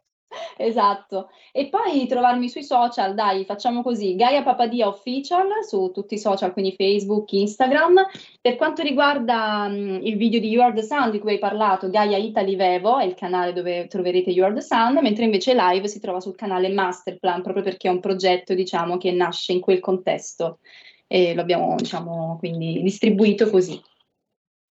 Esatto. 0.56 1.30
E 1.52 1.68
poi 1.68 2.06
trovarmi 2.06 2.48
sui 2.48 2.62
social, 2.62 3.14
dai, 3.14 3.44
facciamo 3.44 3.82
così, 3.82 4.14
Gaia 4.14 4.42
Papadia 4.42 4.88
Official 4.88 5.64
su 5.66 5.90
tutti 5.92 6.14
i 6.14 6.18
social, 6.18 6.52
quindi 6.52 6.74
Facebook, 6.76 7.32
Instagram. 7.32 8.06
Per 8.40 8.56
quanto 8.56 8.82
riguarda 8.82 9.66
um, 9.68 10.00
il 10.02 10.16
video 10.16 10.40
di 10.40 10.48
You 10.48 10.62
Are 10.62 10.74
The 10.74 10.82
Sun 10.82 11.10
di 11.10 11.18
cui 11.18 11.32
hai 11.32 11.38
parlato, 11.38 11.90
Gaia 11.90 12.16
Italy 12.16 12.56
Vevo 12.56 12.98
è 12.98 13.04
il 13.04 13.14
canale 13.14 13.52
dove 13.52 13.86
troverete 13.86 14.30
You 14.30 14.46
Are 14.46 14.54
The 14.54 14.62
Sun, 14.62 14.98
mentre 15.02 15.24
invece 15.24 15.54
live 15.54 15.88
si 15.88 16.00
trova 16.00 16.20
sul 16.20 16.36
canale 16.36 16.68
Masterplan, 16.68 17.42
proprio 17.42 17.62
perché 17.64 17.88
è 17.88 17.90
un 17.90 18.00
progetto, 18.00 18.54
diciamo, 18.54 18.96
che 18.96 19.10
nasce 19.12 19.52
in 19.52 19.60
quel 19.60 19.80
contesto 19.80 20.58
e 21.06 21.34
lo 21.34 21.42
abbiamo, 21.42 21.74
diciamo, 21.76 22.36
quindi 22.38 22.80
distribuito 22.82 23.50
così. 23.50 23.78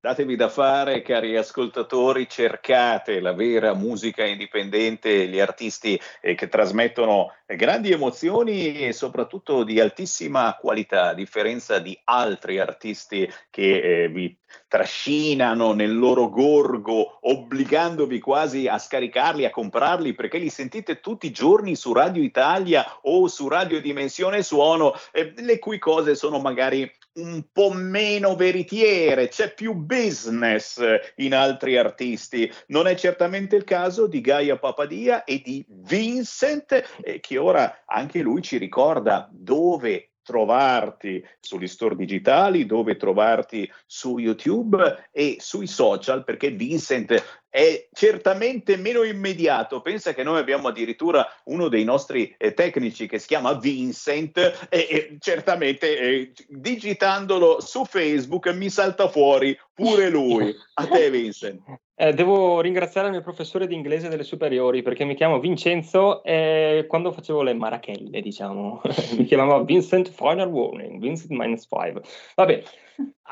Datevi 0.06 0.36
da 0.36 0.50
fare, 0.50 1.02
cari 1.02 1.36
ascoltatori, 1.36 2.30
cercate 2.30 3.20
la 3.20 3.34
vera 3.34 3.74
musica 3.74 4.24
indipendente, 4.24 5.28
gli 5.28 5.40
artisti 5.40 6.00
eh, 6.22 6.36
che 6.36 6.48
trasmettono 6.48 7.34
grandi 7.48 7.92
emozioni 7.92 8.82
e 8.82 8.94
soprattutto 8.94 9.64
di 9.64 9.80
altissima 9.80 10.56
qualità, 10.62 11.08
a 11.08 11.14
differenza 11.16 11.80
di 11.80 12.00
altri 12.04 12.60
artisti 12.60 13.28
che 13.50 14.04
eh, 14.04 14.08
vi 14.10 14.38
trascinano 14.68 15.74
nel 15.74 15.98
loro 15.98 16.30
gorgo, 16.30 17.18
obbligandovi 17.22 18.20
quasi 18.20 18.68
a 18.68 18.78
scaricarli, 18.78 19.46
a 19.46 19.50
comprarli, 19.50 20.14
perché 20.14 20.38
li 20.38 20.50
sentite 20.50 21.00
tutti 21.00 21.26
i 21.26 21.32
giorni 21.32 21.76
su 21.76 21.94
Radio 21.94 22.22
Italia 22.22 22.86
o 23.02 23.28
su 23.28 23.48
Radio 23.48 23.82
Dimensione 23.82 24.44
Suono, 24.44 24.94
eh, 25.12 25.34
le 25.38 25.58
cui 25.58 25.80
cose 25.80 26.14
sono 26.14 26.40
magari 26.40 26.92
un 27.16 27.46
po' 27.52 27.72
meno 27.72 28.36
veritiere, 28.36 29.28
c'è 29.28 29.54
più 29.54 29.74
business 29.74 30.82
in 31.18 31.34
altri 31.34 31.78
artisti. 31.78 32.52
Non 32.68 32.88
è 32.88 32.96
certamente 32.96 33.56
il 33.56 33.64
caso 33.64 34.08
di 34.08 34.22
Gaia 34.22 34.58
Papadia 34.58 35.24
e 35.24 35.42
di 35.44 35.66
Vincent, 35.68 36.84
eh, 37.02 37.20
che 37.20 37.38
ora 37.38 37.84
anche 37.86 38.22
lui 38.22 38.42
ci 38.42 38.58
ricorda 38.58 39.30
dove 39.32 40.15
trovarti 40.26 41.24
sugli 41.40 41.68
store 41.68 41.96
digitali, 41.96 42.66
dove 42.66 42.98
trovarti 42.98 43.72
su 43.86 44.18
YouTube 44.18 45.10
e 45.12 45.38
sui 45.40 45.68
social, 45.68 46.24
perché 46.24 46.50
Vincent 46.50 47.44
è 47.48 47.88
certamente 47.94 48.76
meno 48.76 49.04
immediato. 49.04 49.82
Pensa 49.82 50.14
che 50.14 50.24
noi 50.24 50.40
abbiamo 50.40 50.70
addirittura 50.70 51.26
uno 51.46 51.68
dei 51.68 51.84
nostri 51.84 52.34
eh, 52.38 52.56
tecnici 52.56 53.08
che 53.08 53.20
si 53.20 53.28
chiama 53.28 53.54
Vincent 53.54 54.38
e, 54.38 54.88
e 54.90 55.18
certamente 55.20 55.98
eh, 55.98 56.34
digitandolo 56.48 57.62
su 57.62 57.86
Facebook 57.86 58.48
mi 58.48 58.70
salta 58.70 59.08
fuori 59.08 59.58
pure 59.74 60.10
lui. 60.10 60.54
A 60.74 60.88
te 60.88 61.10
Vincent. 61.12 61.62
Eh, 61.98 62.12
devo 62.12 62.60
ringraziare 62.60 63.08
il 63.08 63.14
mio 63.14 63.22
professore 63.22 63.68
di 63.68 63.74
inglese 63.74 64.10
delle 64.10 64.26
superiori 64.26 64.82
perché 64.82 65.06
mi 65.06 65.16
chiamo 65.16 65.40
Vincenzo 65.40 66.22
e 66.24 66.84
quando 66.90 67.14
facevo 67.14 67.42
le 67.42 67.54
marachelle, 67.54 68.20
diciamo, 68.20 68.82
mi 69.18 69.24
chiamava 69.24 69.64
Vincent 69.64 70.10
Final 70.10 70.50
Warning, 70.50 71.00
Vincent 71.00 71.32
minus 71.32 71.66
5. 71.70 72.02
Vabbè, 72.36 72.64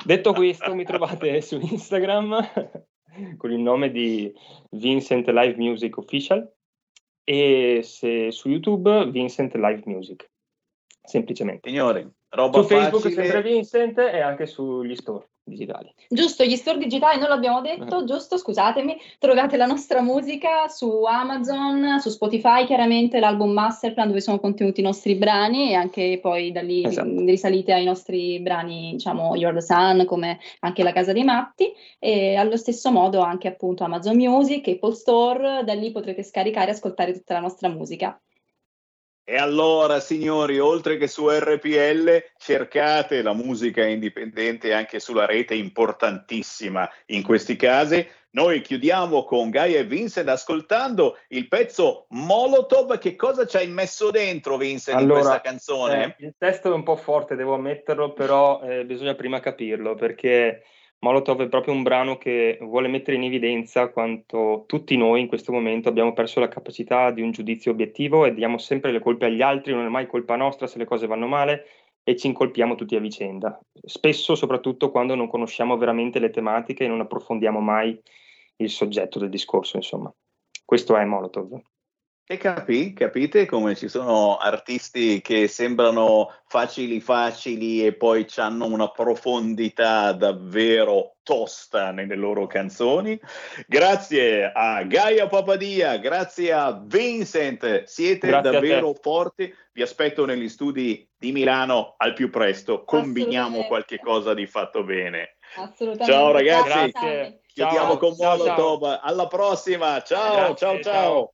detto 0.05 0.31
questo, 0.31 0.73
mi 0.75 0.85
trovate 0.85 1.41
su 1.43 1.59
Instagram 1.59 2.71
con 3.35 3.51
il 3.51 3.59
nome 3.59 3.91
di 3.91 4.33
Vincent 4.71 5.27
Live 5.27 5.55
Music 5.57 5.97
Official 5.97 6.49
e 7.25 7.81
se 7.83 8.31
su 8.31 8.47
YouTube 8.47 9.09
Vincent 9.11 9.53
Live 9.55 9.83
Music, 9.87 10.31
semplicemente. 11.03 11.69
Signori, 11.69 12.09
roba 12.29 12.61
su 12.61 12.67
Facebook 12.69 13.03
facile. 13.03 13.25
sempre 13.25 13.41
Vincent 13.41 13.97
e 13.97 14.21
anche 14.21 14.45
sugli 14.45 14.95
store 14.95 15.27
digitali. 15.43 15.93
Giusto, 16.09 16.43
gli 16.43 16.55
store 16.55 16.77
digitali 16.77 17.19
non 17.19 17.29
l'abbiamo 17.29 17.61
detto, 17.61 18.05
giusto, 18.05 18.37
scusatemi, 18.37 18.95
trovate 19.19 19.57
la 19.57 19.65
nostra 19.65 20.01
musica 20.01 20.67
su 20.67 21.03
Amazon, 21.03 21.99
su 21.99 22.09
Spotify, 22.09 22.65
chiaramente 22.65 23.19
l'album 23.19 23.51
Masterplan 23.51 24.07
dove 24.07 24.21
sono 24.21 24.39
contenuti 24.39 24.79
i 24.79 24.83
nostri 24.83 25.15
brani 25.15 25.71
e 25.71 25.73
anche 25.73 26.19
poi 26.21 26.51
da 26.51 26.61
lì 26.61 26.83
Esatto. 26.83 27.25
risalite 27.25 27.73
ai 27.73 27.83
nostri 27.83 28.39
brani, 28.39 28.91
diciamo, 28.93 29.35
You're 29.35 29.57
the 29.57 29.61
Sun, 29.61 30.05
come 30.05 30.39
anche 30.59 30.83
La 30.83 30.93
Casa 30.93 31.13
dei 31.13 31.23
Matti 31.23 31.71
e 31.99 32.35
allo 32.35 32.57
stesso 32.57 32.91
modo 32.91 33.21
anche 33.21 33.47
appunto 33.47 33.83
Amazon 33.83 34.15
Music, 34.15 34.67
Apple 34.67 34.95
Store, 34.95 35.63
da 35.63 35.73
lì 35.73 35.91
potrete 35.91 36.23
scaricare 36.23 36.67
e 36.67 36.73
ascoltare 36.73 37.13
tutta 37.13 37.33
la 37.33 37.39
nostra 37.41 37.69
musica. 37.69 38.19
E 39.25 39.37
allora, 39.37 40.01
signori, 40.01 40.59
oltre 40.59 40.97
che 40.97 41.07
su 41.07 41.29
RPL, 41.29 42.31
cercate 42.37 43.21
la 43.21 43.33
musica 43.33 43.85
indipendente 43.85 44.73
anche 44.73 44.99
sulla 44.99 45.25
rete, 45.25 45.55
importantissima 45.55 46.89
in 47.07 47.23
questi 47.23 47.55
casi. 47.55 48.05
Noi 48.31 48.59
chiudiamo 48.61 49.23
con 49.23 49.49
Gaia 49.49 49.79
e 49.79 49.85
Vincent 49.85 50.27
ascoltando 50.27 51.19
il 51.29 51.47
pezzo 51.47 52.07
Molotov. 52.09 52.97
Che 52.97 53.15
cosa 53.15 53.45
ci 53.45 53.55
hai 53.55 53.67
messo 53.67 54.11
dentro, 54.11 54.57
Vincent, 54.57 54.99
in 54.99 55.07
questa 55.07 55.39
canzone? 55.39 56.15
eh, 56.17 56.25
il 56.25 56.35
testo 56.37 56.71
è 56.71 56.73
un 56.73 56.83
po' 56.83 56.97
forte, 56.97 57.35
devo 57.35 57.53
ammetterlo, 57.53 58.11
però 58.11 58.61
eh, 58.61 58.83
bisogna 58.85 59.15
prima 59.15 59.39
capirlo 59.39 59.95
perché 59.95 60.63
Molotov 61.03 61.41
è 61.41 61.49
proprio 61.49 61.73
un 61.73 61.83
brano 61.83 62.17
che 62.17 62.57
vuole 62.61 62.87
mettere 62.87 63.17
in 63.17 63.23
evidenza 63.23 63.89
quanto 63.89 64.63
tutti 64.67 64.95
noi 64.95 65.19
in 65.19 65.27
questo 65.27 65.51
momento 65.51 65.89
abbiamo 65.89 66.13
perso 66.13 66.39
la 66.39 66.47
capacità 66.47 67.11
di 67.11 67.21
un 67.21 67.31
giudizio 67.31 67.71
obiettivo 67.71 68.23
e 68.23 68.33
diamo 68.33 68.57
sempre 68.57 68.93
le 68.93 69.01
colpe 69.01 69.25
agli 69.25 69.41
altri, 69.41 69.73
non 69.73 69.85
è 69.85 69.89
mai 69.89 70.07
colpa 70.07 70.37
nostra 70.37 70.65
se 70.65 70.77
le 70.77 70.85
cose 70.85 71.05
vanno 71.05 71.27
male 71.27 71.65
e 72.03 72.15
ci 72.15 72.27
incolpiamo 72.27 72.75
tutti 72.75 72.95
a 72.95 73.01
vicenda. 73.01 73.59
Spesso, 73.83 74.33
soprattutto 74.35 74.91
quando 74.91 75.13
non 75.13 75.27
conosciamo 75.27 75.75
veramente 75.75 76.19
le 76.19 76.29
tematiche 76.29 76.85
e 76.85 76.87
non 76.87 77.01
approfondiamo 77.01 77.59
mai 77.59 77.99
il 78.57 78.69
soggetto 78.69 79.19
del 79.19 79.29
discorso, 79.29 79.75
insomma. 79.75 80.09
Questo 80.63 80.95
è 80.95 81.03
Molotov. 81.03 81.59
E 82.25 82.37
capi, 82.37 82.93
capite 82.93 83.45
come 83.45 83.75
ci 83.75 83.89
sono 83.89 84.37
artisti 84.37 85.19
che 85.19 85.49
sembrano 85.49 86.33
facili 86.47 87.01
facili 87.01 87.85
e 87.85 87.93
poi 87.93 88.25
hanno 88.37 88.65
una 88.65 88.87
profondità 88.87 90.13
davvero 90.13 91.17
tosta 91.21 91.91
nelle 91.91 92.15
loro 92.15 92.47
canzoni. 92.47 93.19
Grazie 93.67 94.49
a 94.53 94.83
Gaia 94.83 95.27
Papadia, 95.27 95.97
grazie 95.97 96.53
a 96.53 96.81
Vincent, 96.81 97.83
siete 97.83 98.27
Grazie 98.27 98.51
davvero 98.51 98.93
forti. 98.93 99.53
Vi 99.73 99.81
aspetto 99.81 100.23
negli 100.25 100.47
studi 100.47 101.05
di 101.17 101.33
Milano 101.33 101.95
al 101.97 102.13
più 102.13 102.29
presto. 102.29 102.85
Combiniamo 102.85 103.63
qualche 103.63 103.99
cosa 103.99 104.33
di 104.33 104.47
fatto 104.47 104.85
bene. 104.85 105.35
Assolutamente. 105.57 106.05
Ciao 106.05 106.31
ragazzi. 106.31 106.91
Grazie. 106.91 107.41
Chiudiamo 107.47 107.87
Ciao, 107.87 107.97
con 107.97 108.15
ciao, 108.15 108.37
ciao. 108.37 108.55
Molotov. 108.55 108.99
Alla 109.01 109.27
prossima. 109.27 110.01
Ciao, 110.01 110.35
Grazie, 110.35 110.55
ciao, 110.55 110.79
ciao. 110.81 111.33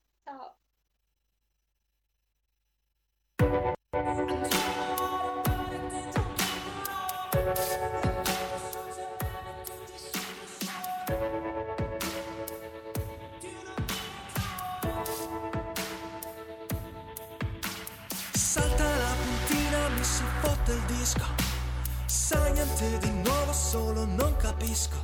Niente 22.80 23.08
di 23.08 23.12
nuovo, 23.12 23.52
solo 23.52 24.06
non 24.06 24.38
capisco. 24.38 24.96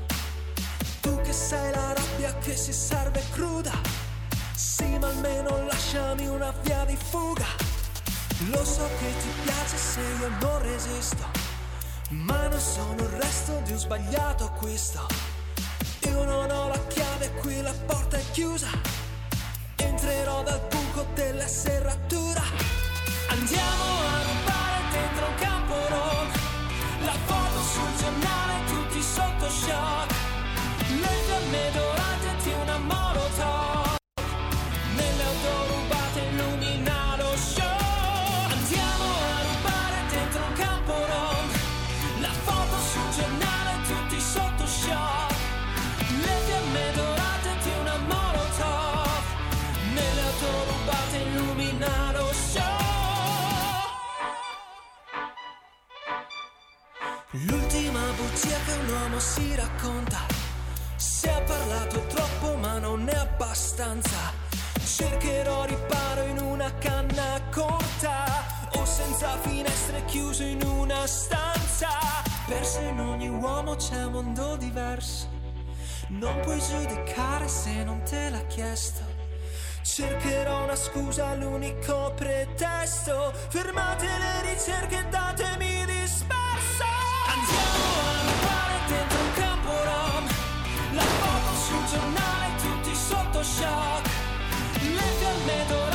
Tu 1.02 1.20
che 1.22 1.34
sei 1.34 1.74
la 1.74 1.94
rabbia 1.94 2.34
che 2.36 2.56
si 2.56 2.72
serve 2.72 3.22
cruda. 3.32 3.74
Sì, 4.56 4.98
ma 4.98 5.08
almeno 5.08 5.66
lasciami 5.66 6.26
una 6.28 6.54
via 6.62 6.86
di 6.86 6.96
fuga. 6.96 7.46
Lo 8.52 8.64
so 8.64 8.88
che 8.98 9.18
ti 9.18 9.28
piace 9.44 9.76
se 9.76 10.00
io 10.00 10.30
non 10.40 10.62
resisto. 10.62 11.24
Ma 12.12 12.48
non 12.48 12.60
sono 12.60 12.94
il 12.94 13.10
resto 13.10 13.60
di 13.66 13.74
un 13.74 13.78
sbagliato 13.78 14.46
acquisto. 14.46 15.06
Io 16.08 16.24
non 16.24 16.50
ho 16.50 16.68
la 16.70 16.80
chiave, 16.88 17.32
qui 17.42 17.62
la 17.62 17.74
porta 17.86 18.16
è 18.16 18.24
chiusa. 18.32 18.70
Entrerò 19.76 20.44
dal 20.44 20.62
buco 20.70 21.08
della 21.14 21.48
serratura. 21.48 22.42
Andiamo 23.28 23.84
a 23.84 24.24
rubare 24.24 24.80
dentro 24.92 25.26
un 25.28 25.36
campo 25.36 25.74
rock. 25.74 26.40
La 27.04 27.14
foto 27.26 27.45
sul 28.06 28.12
giornale, 28.12 28.64
tutti 28.68 29.02
sotto 29.02 29.50
shock. 29.50 30.14
Le 30.90 31.08
fiamme 31.26 31.72
dorate 31.74 31.95
L'ultima 57.96 58.12
bugia 58.12 58.58
che 58.66 58.74
un 58.74 58.90
uomo 58.90 59.20
si 59.20 59.56
racconta. 59.56 60.26
Si 60.98 61.28
è 61.28 61.44
parlato 61.44 62.06
troppo 62.08 62.58
ma 62.58 62.78
non 62.78 63.08
è 63.08 63.16
abbastanza. 63.16 64.34
Cercherò 64.84 65.64
riparo 65.64 66.24
in 66.24 66.40
una 66.40 66.74
canna 66.74 67.42
corta 67.50 68.70
o 68.74 68.86
senza 68.86 69.38
finestre 69.40 70.04
chiuso 70.06 70.44
in 70.44 70.62
una 70.64 71.08
stanza. 71.08 71.88
Perso 72.46 72.82
in 72.82 73.00
ogni 73.00 73.30
uomo 73.30 73.76
c'è 73.76 74.04
un 74.04 74.12
mondo 74.12 74.58
diverso. 74.58 75.30
Non 76.10 76.38
puoi 76.42 76.60
giudicare 76.60 77.48
se 77.48 77.82
non 77.86 78.04
te 78.04 78.30
l'ha 78.30 78.46
chiesto. 78.48 79.04
Cercherò 79.84 80.64
una 80.64 80.76
scusa, 80.76 81.34
l'unico 81.36 82.12
pretesto. 82.14 83.32
Fermate 83.50 84.06
le 84.06 84.54
ricerche, 84.54 85.08
datemi 85.10 85.65
giornale, 91.96 92.56
tutti 92.62 92.94
sotto 92.94 93.44
shock. 93.44 94.10
Le 94.82 95.02
fiamme 95.18 95.66
dorate 95.68 95.95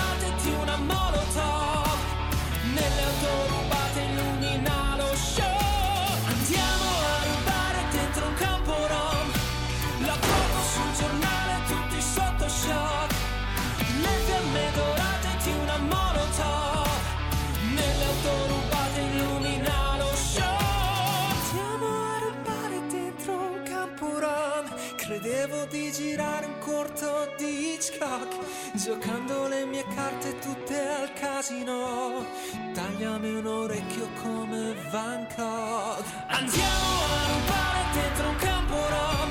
girare 26.00 26.46
un 26.46 26.58
corto 26.58 27.34
di 27.36 27.74
Hitchcock. 27.74 28.32
Giocando 28.72 29.48
le 29.48 29.66
mie 29.66 29.84
carte 29.94 30.38
tutte 30.38 30.78
al 30.78 31.12
casino. 31.12 32.24
Tagliami 32.72 33.34
un 33.34 33.46
orecchio 33.46 34.08
come 34.22 34.74
Van 34.90 35.26
Gogh. 35.36 36.04
Andiamo 36.28 36.88
a 37.04 37.22
rubare 37.32 37.82
dentro 37.92 38.28
un 38.28 38.36
campo 38.36 38.74
rom. 38.74 39.30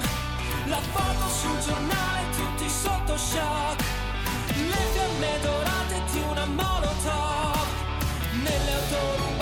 La 0.67 0.81
foto 0.93 1.27
sul 1.29 1.59
giornale, 1.65 2.29
tutti 2.35 2.69
sotto 2.69 3.17
shock 3.17 3.83
Le 4.53 4.81
fiamme 4.93 5.39
dorate 5.41 6.01
di 6.11 6.19
una 6.29 6.45
molotov 6.45 7.67
Nelle 8.43 8.71
auto 8.73 9.38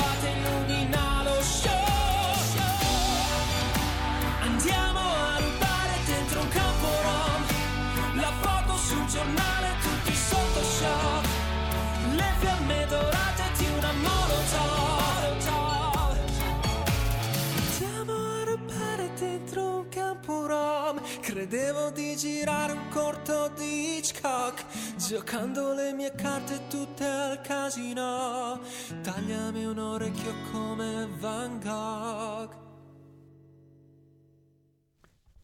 Credevo 21.28 21.90
di 21.90 22.16
girare 22.16 22.72
un 22.72 22.88
corto 22.88 23.52
di 23.58 23.98
Hitchcock 23.98 24.64
Giocando 24.96 25.74
le 25.74 25.92
mie 25.92 26.14
carte 26.16 26.68
tutte 26.70 27.04
al 27.04 27.42
casino 27.42 28.62
Tagliami 29.02 29.66
un 29.66 29.78
orecchio 29.78 30.32
come 30.54 31.06
Van 31.20 31.60
Gogh 31.60 32.56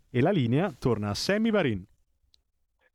E 0.09 0.21
la 0.21 0.31
linea 0.31 0.71
torna 0.71 1.09
a 1.09 1.13
Sammy 1.15 1.51
Varin. 1.51 1.85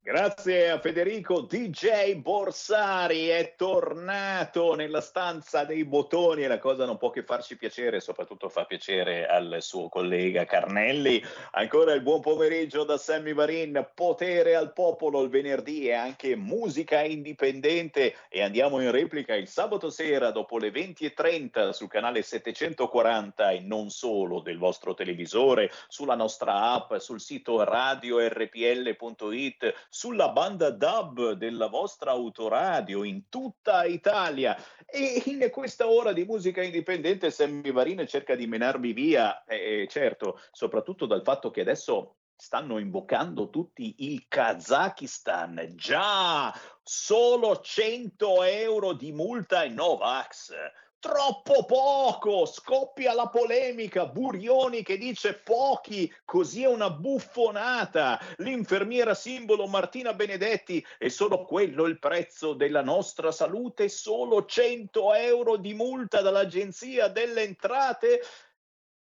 Grazie 0.09 0.71
a 0.71 0.81
Federico, 0.81 1.43
DJ 1.43 2.15
Borsari 2.15 3.27
è 3.27 3.53
tornato 3.59 4.75
nella 4.75 5.03
stanza 5.03 5.65
dei 5.65 5.85
bottoni 5.85 6.45
e 6.45 6.47
la 6.47 6.59
cosa 6.59 6.87
non 6.87 6.97
può 6.97 7.11
che 7.11 7.25
farci 7.25 7.59
piacere, 7.59 8.01
soprattutto 8.01 8.49
fa 8.49 8.65
piacere 8.65 9.27
al 9.27 9.59
suo 9.61 9.91
collega 9.91 10.47
Carnelli. 10.47 11.23
Ancora 11.51 11.93
il 11.93 12.01
buon 12.01 12.23
pomeriggio 12.23 12.85
da 12.85 12.97
Sammy 12.97 13.35
Varin, 13.35 13.87
potere 13.95 14.57
al 14.57 14.73
popolo 14.73 15.23
il 15.23 15.29
venerdì 15.29 15.89
e 15.89 15.93
anche 15.93 16.37
musica 16.37 17.03
indipendente 17.03 18.15
e 18.31 18.41
andiamo 18.41 18.81
in 18.81 18.91
replica 18.91 19.35
il 19.35 19.47
sabato 19.47 19.91
sera 19.91 20.31
dopo 20.31 20.57
le 20.57 20.71
20.30 20.71 21.73
sul 21.73 21.89
canale 21.89 22.23
740 22.23 23.51
e 23.51 23.61
non 23.61 23.91
solo 23.91 24.41
del 24.41 24.57
vostro 24.57 24.95
televisore, 24.95 25.71
sulla 25.87 26.15
nostra 26.15 26.73
app, 26.73 26.97
sul 26.97 27.21
sito 27.21 27.63
radiorpl.it, 27.63 29.75
sulla 29.99 30.29
banda 30.29 30.71
DAB 30.71 31.33
della 31.33 31.67
vostra 31.67 32.13
autoradio 32.13 33.03
in 33.03 33.29
tutta 33.29 33.85
Italia 33.85 34.57
e 34.87 35.25
in 35.27 35.49
questa 35.51 35.89
ora 35.89 36.13
di 36.13 36.25
musica 36.25 36.63
indipendente 36.63 37.33
Sammy 37.33 37.73
Varin 37.73 38.07
cerca 38.07 38.37
di 38.37 38.47
menarvi 38.47 38.93
via, 38.93 39.43
eh, 39.43 39.89
certo, 39.91 40.39
soprattutto 40.53 41.07
dal 41.07 41.25
fatto 41.25 41.51
che 41.51 41.63
adesso 41.63 42.19
stanno 42.37 42.79
invocando 42.79 43.51
tutti 43.51 43.97
il 44.13 44.27
Kazakistan. 44.29 45.73
Già, 45.75 46.55
solo 46.81 47.59
100 47.59 48.45
euro 48.45 48.93
di 48.93 49.11
multa 49.11 49.65
e 49.65 49.69
Novax. 49.69 50.53
Troppo 51.01 51.65
poco, 51.65 52.45
scoppia 52.45 53.13
la 53.15 53.29
polemica, 53.29 54.07
Burioni 54.07 54.83
che 54.83 54.99
dice 54.99 55.35
pochi, 55.35 56.13
così 56.25 56.65
è 56.65 56.67
una 56.67 56.91
buffonata, 56.91 58.19
l'infermiera 58.39 59.15
simbolo 59.15 59.69
Martina 59.69 60.13
Benedetti, 60.13 60.85
è 60.99 61.07
solo 61.07 61.45
quello 61.45 61.85
il 61.85 62.01
prezzo 62.01 62.53
della 62.53 62.83
nostra 62.83 63.31
salute, 63.31 63.89
solo 63.89 64.45
100 64.45 65.15
euro 65.15 65.57
di 65.57 65.73
multa 65.73 66.21
dall'Agenzia 66.21 67.07
delle 67.07 67.43
Entrate. 67.43 68.21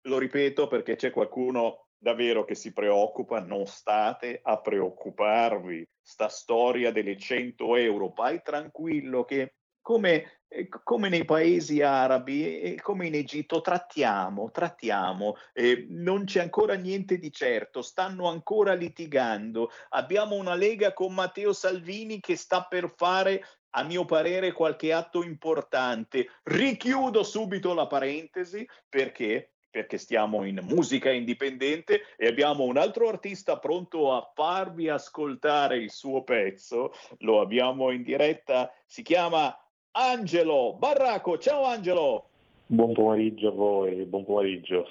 Lo 0.09 0.19
ripeto 0.19 0.67
perché 0.67 0.97
c'è 0.97 1.13
qualcuno 1.13 1.91
davvero 1.97 2.45
che 2.45 2.57
si 2.57 2.73
preoccupa, 2.73 3.39
non 3.39 3.67
state 3.67 4.41
a 4.43 4.61
preoccuparvi, 4.61 5.89
sta 6.03 6.29
storia 6.29 6.91
delle 6.91 7.17
100 7.17 7.77
euro, 7.77 8.13
vai 8.17 8.43
tranquillo 8.43 9.25
che 9.25 9.55
come, 9.85 10.41
eh, 10.49 10.67
come, 10.83 11.11
nei 11.11 11.27
paesi 11.27 11.83
arabi 11.83 12.59
e 12.59 12.81
come 12.81 13.07
in 13.07 13.15
Egitto 13.15 13.61
trattiamo, 13.61 14.51
trattiamo, 14.51 15.37
eh, 15.53 15.85
non 15.91 16.25
c'è 16.25 16.41
ancora 16.41 16.73
niente 16.73 17.19
di 17.19 17.31
certo, 17.31 17.83
stanno 17.83 18.29
ancora 18.29 18.73
litigando. 18.73 19.71
Abbiamo 19.91 20.37
una 20.37 20.55
lega 20.55 20.95
con 20.95 21.13
Matteo 21.13 21.53
Salvini 21.53 22.19
che 22.21 22.35
sta 22.35 22.63
per 22.65 22.95
fare, 22.97 23.45
a 23.77 23.83
mio 23.83 24.07
parere, 24.07 24.53
qualche 24.53 24.91
atto 24.91 25.23
importante. 25.23 26.31
Richiudo 26.45 27.23
subito 27.23 27.75
la 27.75 27.87
parentesi 27.87 28.67
perché 28.89 29.51
perché 29.75 29.99
stiamo 29.99 30.45
in 30.45 30.61
musica 30.63 31.11
indipendente 31.11 32.03
e 32.17 32.29
abbiamo 32.29 32.63
un 32.63 32.77
altro 32.77 33.09
artista 33.09 33.59
pronto 33.59 34.15
a 34.15 34.31
farvi 34.33 34.89
ascoltare 34.89 35.79
il 35.79 35.91
suo 35.91 36.23
pezzo. 36.23 36.93
Lo 37.19 37.41
abbiamo 37.41 37.91
in 37.91 38.05
diretta, 38.05 38.73
si 38.87 39.03
chiama 39.03 39.53
Angelo 39.97 40.75
Barraco. 40.75 41.39
Ciao 41.39 41.65
Angelo. 41.65 42.29
Buon 42.67 42.93
pomeriggio 42.95 43.49
a 43.49 43.53
voi, 43.53 44.05
buon 44.07 44.25
pomeriggio. 44.25 44.89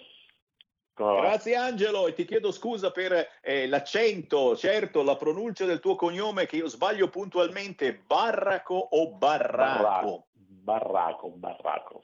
Grazie 0.95 1.55
Angelo 1.55 2.07
e 2.07 2.13
ti 2.13 2.23
chiedo 2.23 2.51
scusa 2.51 2.91
per 2.91 3.39
eh, 3.41 3.67
l'accento, 3.67 4.55
certo, 4.55 5.01
la 5.01 5.15
pronuncia 5.15 5.65
del 5.65 5.79
tuo 5.79 5.95
cognome 5.95 6.45
che 6.45 6.57
io 6.57 6.67
sbaglio 6.67 7.09
puntualmente, 7.09 7.95
Barraco 8.05 8.75
o 8.75 9.11
Barraco? 9.11 10.27
Barraco, 10.35 11.29
Barraco. 11.29 11.29
Barraco, 11.31 12.03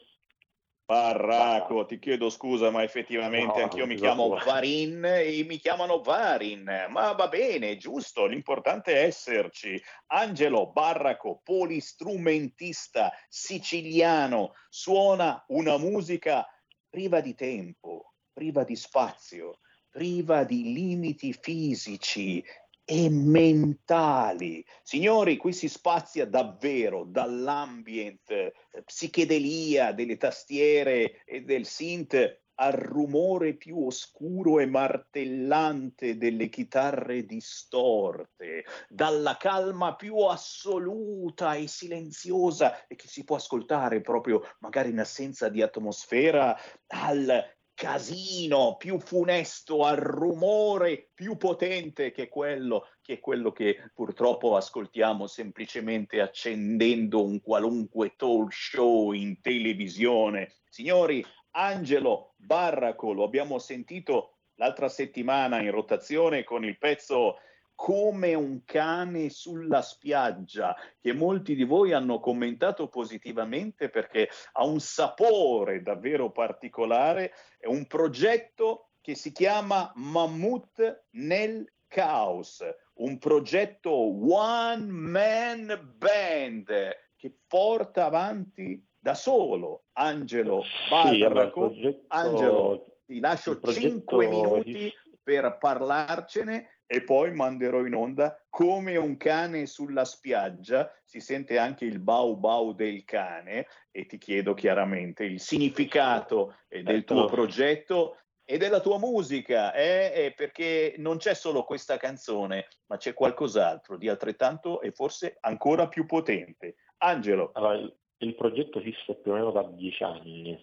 ti 1.86 2.00
chiedo 2.00 2.32
scusa, 2.32 2.72
ma 2.72 2.82
effettivamente 2.82 3.60
No, 3.60 3.64
anch'io 3.64 3.86
mi 3.86 3.96
chiamo 3.96 4.40
so. 4.40 4.44
Varin 4.44 5.06
e 5.06 5.44
mi 5.44 5.58
chiamano 5.58 6.02
Varin, 6.02 6.88
ma 6.90 7.12
va 7.12 7.28
bene, 7.28 7.78
giusto, 7.78 8.26
l'importante 8.26 8.94
è 8.96 9.04
esserci. 9.04 9.80
Angelo 10.08 10.72
Barraco, 10.72 11.42
polistrumentista 11.44 13.12
siciliano, 13.28 14.54
suona 14.68 15.44
una 15.50 15.78
musica 15.78 16.44
priva 16.90 17.22
di 17.22 17.36
tempo, 17.36 18.16
priva 18.34 18.64
di 18.64 18.76
spazio, 18.76 19.60
priva 19.92 20.44
di 20.44 20.74
limiti 20.74 21.34
fisici 21.34 22.44
e 22.92 23.08
mentali. 23.08 24.66
Signori, 24.82 25.38
qui 25.38 25.54
si 25.54 25.70
spazia 25.70 26.26
davvero 26.26 27.04
dall'ambient, 27.04 28.32
eh, 28.32 28.52
psichedelia 28.84 29.92
delle 29.92 30.18
tastiere 30.18 31.24
e 31.24 31.42
del 31.44 31.68
synth 31.68 32.42
al 32.56 32.72
rumore 32.72 33.54
più 33.54 33.86
oscuro 33.86 34.60
e 34.60 34.66
martellante 34.66 36.18
delle 36.18 36.50
chitarre 36.50 37.26
distorte, 37.26 38.66
dalla 38.90 39.38
calma 39.38 39.96
più 39.96 40.18
assoluta 40.22 41.54
e 41.54 41.68
silenziosa 41.68 42.88
e 42.88 42.96
che 42.96 43.08
si 43.08 43.24
può 43.24 43.36
ascoltare 43.36 44.02
proprio 44.02 44.42
magari 44.62 44.90
in 44.90 45.00
assenza 45.00 45.48
di 45.48 45.62
atmosfera 45.62 46.58
al 46.88 47.59
casino 47.80 48.76
più 48.76 49.00
funesto, 49.00 49.86
al 49.86 49.96
rumore 49.96 51.12
più 51.14 51.38
potente 51.38 52.12
che 52.12 52.28
quello, 52.28 52.88
che 53.02 53.14
è 53.14 53.20
quello 53.22 53.54
che 53.54 53.90
purtroppo 53.94 54.58
ascoltiamo 54.58 55.28
semplicemente 55.28 56.20
accendendo 56.20 57.24
un 57.24 57.40
qualunque 57.40 58.16
talk 58.18 58.52
show 58.52 59.14
in 59.14 59.40
televisione. 59.40 60.58
Signori, 60.68 61.26
Angelo 61.52 62.34
Barraco, 62.36 63.14
lo 63.14 63.24
abbiamo 63.24 63.60
sentito 63.60 64.40
l'altra 64.56 64.90
settimana 64.90 65.62
in 65.62 65.72
rotazione 65.72 66.44
con 66.44 66.66
il 66.66 66.78
pezzo 66.78 67.38
come 67.82 68.34
un 68.34 68.66
cane 68.66 69.30
sulla 69.30 69.82
spiaggia, 69.82 70.76
che 71.00 71.14
molti 71.14 71.56
di 71.56 71.64
voi 71.64 71.94
hanno 71.94 72.20
commentato 72.20 72.90
positivamente 72.90 73.88
perché 73.88 74.28
ha 74.52 74.66
un 74.66 74.82
sapore 74.82 75.82
davvero 75.82 76.30
particolare, 76.30 77.32
è 77.58 77.68
un 77.68 77.88
progetto 77.88 78.90
che 79.00 79.16
si 79.16 79.32
chiama 79.32 79.94
Mammut 79.96 81.06
nel 81.12 81.72
Caos, 81.88 82.62
un 82.96 83.18
progetto 83.18 83.92
one 83.94 84.86
man 84.88 85.96
band 85.98 86.68
che 87.16 87.34
porta 87.48 88.04
avanti 88.08 88.86
da 89.00 89.14
solo 89.14 89.86
Angelo 89.94 90.64
Sì, 90.64 91.20
Barraco. 91.20 91.68
progetto- 91.70 92.04
Angelo, 92.10 92.98
ti 93.06 93.22
lascio 93.22 93.52
il 93.52 93.60
progetto 93.62 93.88
5 93.88 94.28
minuti 94.28 94.94
per 95.24 95.58
parlarcene 95.58 96.79
e 96.92 97.04
poi 97.04 97.32
manderò 97.32 97.86
in 97.86 97.94
onda 97.94 98.44
come 98.50 98.98
un 98.98 99.16
cane 99.16 99.68
sulla 99.68 100.06
spiaggia. 100.06 100.92
Si 101.04 101.20
sente 101.20 101.60
anche 101.60 101.86
il 101.86 102.00
bau 102.00 102.36
bau 102.36 102.74
del 102.74 103.04
cane 103.06 103.68
e 103.92 104.08
ti 104.08 104.18
chiedo 104.18 104.56
chiaramente 104.56 105.24
il 105.24 105.40
significato 105.40 106.56
eh, 106.68 106.82
del 106.82 107.04
tuo 107.04 107.28
Certo. 107.28 107.34
progetto 107.36 108.18
e 108.44 108.58
della 108.58 108.80
tua 108.80 108.98
musica, 108.98 109.72
eh, 109.76 110.12
eh, 110.16 110.34
perché 110.36 110.96
non 110.98 111.18
c'è 111.18 111.36
solo 111.36 111.64
questa 111.64 111.98
canzone, 111.98 112.66
ma 112.88 112.98
c'è 112.98 113.14
qualcos'altro 113.14 113.96
di 113.96 114.10
altrettanto 114.10 114.82
e 114.82 114.92
forse 114.92 115.38
ancora 115.42 115.88
più 115.88 116.08
potente. 116.08 116.78
Angelo. 117.02 117.52
Allora, 117.54 117.76
il, 117.76 117.96
il 118.18 118.34
progetto 118.34 118.80
esiste 118.80 119.14
più 119.18 119.34
o 119.34 119.36
meno 119.36 119.52
da 119.52 119.62
dieci 119.62 120.04
anni, 120.04 120.60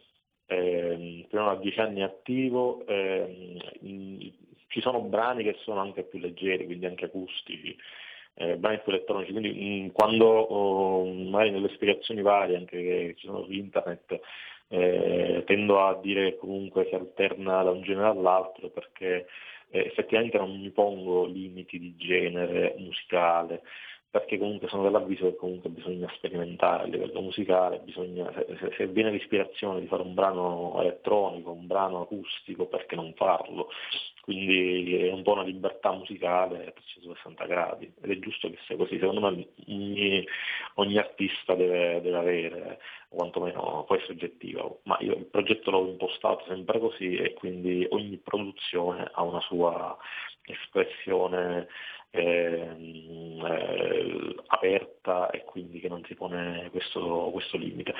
ehm, 0.46 1.28
più 1.28 1.38
o 1.38 1.42
meno 1.42 1.54
da 1.54 1.60
dieci 1.60 1.78
anni 1.78 2.02
attivo, 2.02 2.84
in- 2.88 4.34
ci 4.68 4.80
sono 4.80 5.00
brani 5.00 5.44
che 5.44 5.56
sono 5.60 5.80
anche 5.80 6.04
più 6.04 6.18
leggeri, 6.18 6.64
quindi 6.66 6.86
anche 6.86 7.06
acustici, 7.06 7.76
eh, 8.34 8.56
brani 8.56 8.80
più 8.82 8.92
elettronici, 8.92 9.32
quindi 9.32 9.50
mh, 9.50 9.84
mm, 9.84 9.88
quando 9.90 10.26
oh, 10.26 11.12
magari 11.12 11.50
nelle 11.50 11.70
spiegazioni 11.74 12.22
varie 12.22 12.56
anche 12.56 12.82
che 12.82 13.14
ci 13.16 13.26
sono 13.26 13.44
su 13.44 13.52
internet 13.52 14.20
eh, 14.68 15.42
tendo 15.46 15.86
a 15.86 15.98
dire 16.00 16.30
che 16.30 16.36
comunque 16.38 16.86
si 16.88 16.94
alterna 16.94 17.62
da 17.62 17.70
un 17.70 17.82
genere 17.82 18.08
all'altro 18.08 18.68
perché 18.68 19.26
eh, 19.70 19.80
effettivamente 19.80 20.38
non 20.38 20.60
mi 20.60 20.70
pongo 20.70 21.24
limiti 21.26 21.78
di 21.78 21.96
genere 21.96 22.74
musicale, 22.78 23.62
perché 24.10 24.38
comunque 24.38 24.68
sono 24.68 24.84
dell'avviso 24.84 25.26
che 25.26 25.36
comunque 25.36 25.70
bisogna 25.70 26.10
sperimentare 26.16 26.84
a 26.84 26.86
livello 26.86 27.20
musicale, 27.20 27.80
bisogna, 27.80 28.32
se, 28.32 28.72
se 28.76 28.86
viene 28.86 29.10
l'ispirazione 29.10 29.80
di 29.80 29.86
fare 29.86 30.02
un 30.02 30.14
brano 30.14 30.80
elettronico, 30.80 31.50
un 31.50 31.66
brano 31.66 32.02
acustico, 32.02 32.66
perché 32.66 32.96
non 32.96 33.12
farlo? 33.14 33.68
Quindi 34.26 34.96
è 35.06 35.12
un 35.12 35.22
po' 35.22 35.34
una 35.34 35.44
libertà 35.44 35.92
musicale 35.92 36.66
a 36.66 36.72
360 36.72 37.46
gradi. 37.46 37.92
Ed 38.02 38.10
è 38.10 38.18
giusto 38.18 38.50
che 38.50 38.58
sia 38.66 38.74
così, 38.74 38.98
secondo 38.98 39.20
me 39.20 39.46
ogni, 39.68 40.26
ogni 40.74 40.98
artista 40.98 41.54
deve, 41.54 42.00
deve, 42.00 42.16
avere, 42.18 42.80
quantomeno 43.08 43.84
può 43.86 43.94
essere 43.94 44.14
oggettivo, 44.14 44.80
ma 44.82 44.96
io 44.98 45.14
il 45.14 45.26
progetto 45.26 45.70
l'ho 45.70 45.86
impostato 45.86 46.44
sempre 46.48 46.80
così 46.80 47.14
e 47.14 47.34
quindi 47.34 47.86
ogni 47.90 48.16
produzione 48.16 49.08
ha 49.12 49.22
una 49.22 49.40
sua 49.42 49.96
espressione 50.42 51.68
eh, 52.10 52.68
eh, 53.44 54.34
aperta 54.46 55.30
e 55.30 55.44
quindi 55.44 55.78
che 55.78 55.88
non 55.88 56.02
si 56.04 56.16
pone 56.16 56.68
questo, 56.72 57.30
questo 57.32 57.56
limite. 57.58 57.94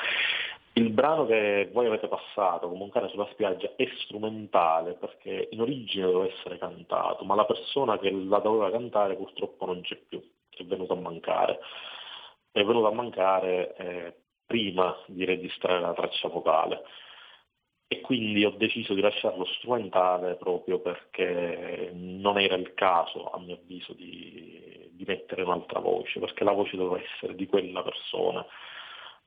Il 0.79 0.91
brano 0.91 1.25
che 1.25 1.71
voi 1.73 1.87
avete 1.87 2.07
passato, 2.07 2.69
come 2.69 2.83
un 2.83 2.91
cane 2.91 3.09
sulla 3.09 3.27
spiaggia, 3.33 3.73
è 3.77 3.89
strumentale 4.05 4.93
perché 4.93 5.49
in 5.51 5.63
origine 5.63 6.05
doveva 6.05 6.31
essere 6.31 6.59
cantato, 6.59 7.25
ma 7.25 7.35
la 7.35 7.47
persona 7.47 7.99
che 7.99 8.11
la 8.11 8.41
doveva 8.41 8.71
cantare 8.71 9.17
purtroppo 9.17 9.65
non 9.65 9.81
c'è 9.81 9.97
più, 9.97 10.23
è 10.51 10.63
venuta 10.65 10.93
a 10.93 10.97
mancare. 10.97 11.61
È 12.53 12.63
venuta 12.63 12.89
a 12.89 12.93
mancare 12.93 13.75
eh, 13.77 14.15
prima 14.45 14.95
di 15.07 15.25
registrare 15.25 15.81
la 15.81 15.95
traccia 15.95 16.29
vocale 16.29 16.83
e 17.89 18.03
quindi 18.03 18.45
ho 18.45 18.51
deciso 18.51 18.93
di 18.93 19.01
lasciarlo 19.01 19.47
strumentale 19.47 20.35
proprio 20.35 20.81
perché 20.81 21.91
non 21.95 22.39
era 22.39 22.55
il 22.55 22.75
caso, 22.75 23.31
a 23.31 23.39
mio 23.39 23.55
avviso, 23.55 23.95
di, 23.95 24.91
di 24.93 25.05
mettere 25.07 25.43
un'altra 25.43 25.81
voce, 25.81 26.21
perché 26.21 26.45
la 26.45 26.53
voce 26.53 26.77
doveva 26.77 27.03
essere 27.03 27.35
di 27.35 27.47
quella 27.47 27.83
persona 27.83 28.45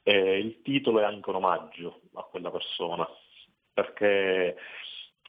eh, 0.03 0.39
il 0.39 0.61
titolo 0.61 0.99
è 0.99 1.03
anche 1.03 1.29
un 1.29 1.35
omaggio 1.35 2.01
a 2.13 2.23
quella 2.23 2.51
persona, 2.51 3.07
perché 3.73 4.55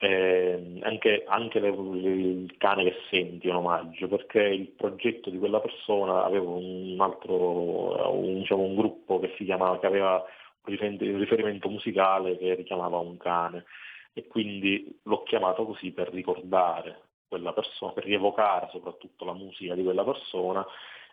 eh, 0.00 0.78
anche, 0.82 1.24
anche 1.26 1.60
le, 1.60 1.68
il 1.68 2.56
cane 2.56 2.84
che 2.84 2.96
senti 3.10 3.48
è 3.48 3.50
un 3.50 3.56
omaggio, 3.56 4.08
perché 4.08 4.40
il 4.42 4.68
progetto 4.68 5.30
di 5.30 5.38
quella 5.38 5.60
persona 5.60 6.24
aveva 6.24 6.48
un 6.48 6.96
altro, 7.00 8.14
un, 8.14 8.38
diciamo, 8.38 8.62
un 8.62 8.76
gruppo 8.76 9.18
che 9.18 9.34
si 9.36 9.44
chiamava, 9.44 9.78
che 9.78 9.86
aveva 9.86 10.24
un 10.64 11.18
riferimento 11.18 11.68
musicale 11.68 12.38
che 12.38 12.54
richiamava 12.54 12.98
un 12.98 13.16
cane 13.16 13.64
e 14.12 14.26
quindi 14.26 15.00
l'ho 15.04 15.22
chiamato 15.22 15.64
così 15.64 15.92
per 15.92 16.10
ricordare 16.10 17.08
quella 17.28 17.52
persona, 17.52 17.92
per 17.92 18.04
rievocare 18.04 18.68
soprattutto 18.72 19.24
la 19.24 19.34
musica 19.34 19.74
di 19.74 19.84
quella 19.84 20.04
persona 20.04 20.66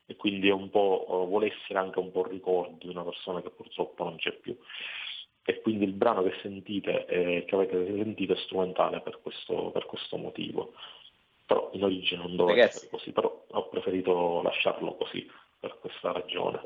e 0.08 0.16
quindi 0.16 0.47
è 0.47 0.53
un 0.53 0.70
po', 0.70 1.05
uh, 1.08 1.28
vuole 1.28 1.53
essere 1.53 1.78
anche 1.78 1.99
un 1.99 2.12
po' 2.12 2.22
il 2.22 2.32
ricordo 2.32 2.78
di 2.80 2.89
una 2.89 3.03
persona 3.03 3.41
che 3.41 3.49
purtroppo 3.49 4.05
non 4.05 4.16
c'è 4.16 4.32
più. 4.32 4.58
E 5.43 5.62
quindi 5.62 5.84
il 5.84 5.91
brano 5.91 6.24
che 6.24 6.34
sentite, 6.41 7.05
eh, 7.05 7.45
che 7.45 7.55
avete 7.55 7.86
sentito 7.86 8.34
è 8.34 8.38
strumentale 8.38 9.01
per 9.01 9.20
questo, 9.22 9.70
per 9.72 9.86
questo 9.86 10.18
motivo. 10.18 10.74
Però 11.45 11.70
in 11.74 11.84
origine 11.84 12.22
non 12.22 12.36
doveva 12.36 12.64
essere 12.64 12.89
così, 12.89 13.12
però 13.12 13.45
ho 13.49 13.68
preferito 13.70 14.41
lasciarlo 14.41 14.95
così 14.95 15.30
per 15.60 15.78
questa 15.80 16.12
ragione. 16.12 16.60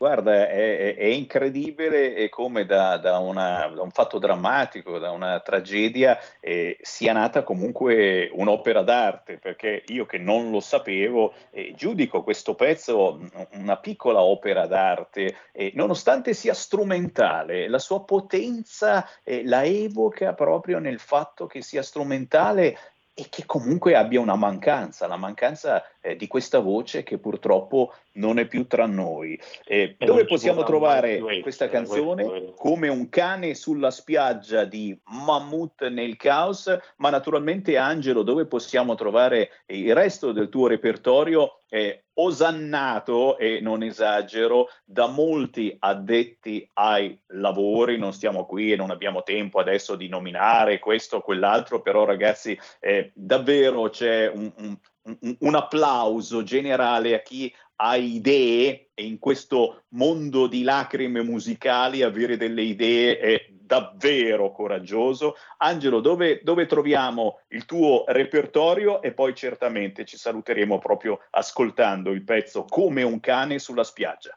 Guarda, 0.00 0.48
è, 0.48 0.96
è 0.96 1.04
incredibile 1.04 2.30
come 2.30 2.64
da, 2.64 2.96
da, 2.96 3.18
una, 3.18 3.66
da, 3.66 3.82
un 3.82 3.90
fatto 3.90 4.18
drammatico, 4.18 4.98
da 4.98 5.10
una 5.10 5.40
tragedia, 5.40 6.18
eh, 6.40 6.78
sia 6.80 7.12
nata 7.12 7.42
comunque 7.42 8.30
un'opera 8.32 8.80
d'arte, 8.80 9.36
perché 9.36 9.82
io 9.88 10.06
che 10.06 10.16
non 10.16 10.50
lo 10.50 10.60
sapevo, 10.60 11.34
eh, 11.50 11.74
giudico 11.76 12.22
questo 12.22 12.54
pezzo 12.54 13.20
una 13.52 13.76
piccola 13.76 14.22
opera 14.22 14.66
d'arte, 14.66 15.36
eh, 15.52 15.72
nonostante 15.74 16.32
sia 16.32 16.54
strumentale, 16.54 17.68
la 17.68 17.78
sua 17.78 18.02
potenza 18.02 19.06
eh, 19.22 19.44
la 19.44 19.64
evoca 19.64 20.32
proprio 20.32 20.78
nel 20.78 20.98
fatto 20.98 21.46
che 21.46 21.60
sia 21.60 21.82
strumentale 21.82 22.74
e 23.20 23.26
che 23.28 23.44
comunque 23.44 23.94
abbia 23.94 24.18
una 24.18 24.34
mancanza, 24.34 25.06
la 25.06 25.18
mancanza 25.18 25.84
eh, 26.00 26.16
di 26.16 26.26
questa 26.26 26.58
voce 26.58 27.02
che 27.02 27.18
purtroppo 27.18 27.92
non 28.12 28.38
è 28.38 28.46
più 28.46 28.66
tra 28.66 28.86
noi. 28.86 29.38
Eh, 29.66 29.94
dove 29.98 30.24
possiamo 30.24 30.62
trovare 30.62 31.20
questa 31.42 31.68
canzone? 31.68 32.54
Come 32.56 32.88
un 32.88 33.10
cane 33.10 33.54
sulla 33.54 33.90
spiaggia 33.90 34.64
di 34.64 34.98
Mammut 35.04 35.86
nel 35.88 36.16
caos, 36.16 36.74
ma 36.96 37.10
naturalmente 37.10 37.76
Angelo, 37.76 38.22
dove 38.22 38.46
possiamo 38.46 38.94
trovare 38.94 39.50
il 39.66 39.94
resto 39.94 40.32
del 40.32 40.48
tuo 40.48 40.66
repertorio? 40.66 41.59
Eh, 41.72 42.04
osannato, 42.14 43.38
e 43.38 43.60
non 43.60 43.82
esagero, 43.82 44.68
da 44.84 45.06
molti 45.06 45.74
addetti 45.78 46.68
ai 46.74 47.18
lavori, 47.28 47.96
non 47.96 48.12
stiamo 48.12 48.44
qui 48.44 48.72
e 48.72 48.76
non 48.76 48.90
abbiamo 48.90 49.22
tempo 49.22 49.60
adesso 49.60 49.94
di 49.94 50.08
nominare 50.08 50.80
questo 50.80 51.18
o 51.18 51.22
quell'altro, 51.22 51.80
però 51.80 52.04
ragazzi 52.04 52.58
eh, 52.80 53.12
davvero 53.14 53.88
c'è 53.88 54.28
un, 54.28 54.52
un, 54.56 55.36
un 55.38 55.54
applauso 55.54 56.42
generale 56.42 57.14
a 57.14 57.22
chi 57.22 57.52
ha 57.82 57.96
idee 57.96 58.90
e 58.92 59.04
in 59.04 59.18
questo 59.18 59.84
mondo 59.90 60.46
di 60.46 60.62
lacrime 60.62 61.22
musicali 61.22 62.02
avere 62.02 62.36
delle 62.36 62.62
idee 62.62 63.18
è 63.18 63.49
davvero 63.70 64.50
coraggioso. 64.50 65.36
Angelo, 65.58 66.00
dove, 66.00 66.40
dove 66.42 66.66
troviamo 66.66 67.42
il 67.50 67.66
tuo 67.66 68.02
repertorio 68.08 69.00
e 69.00 69.12
poi 69.12 69.32
certamente 69.32 70.04
ci 70.04 70.16
saluteremo 70.16 70.78
proprio 70.78 71.20
ascoltando 71.30 72.10
il 72.10 72.24
pezzo 72.24 72.64
Come 72.64 73.04
un 73.04 73.20
cane 73.20 73.60
sulla 73.60 73.84
spiaggia. 73.84 74.36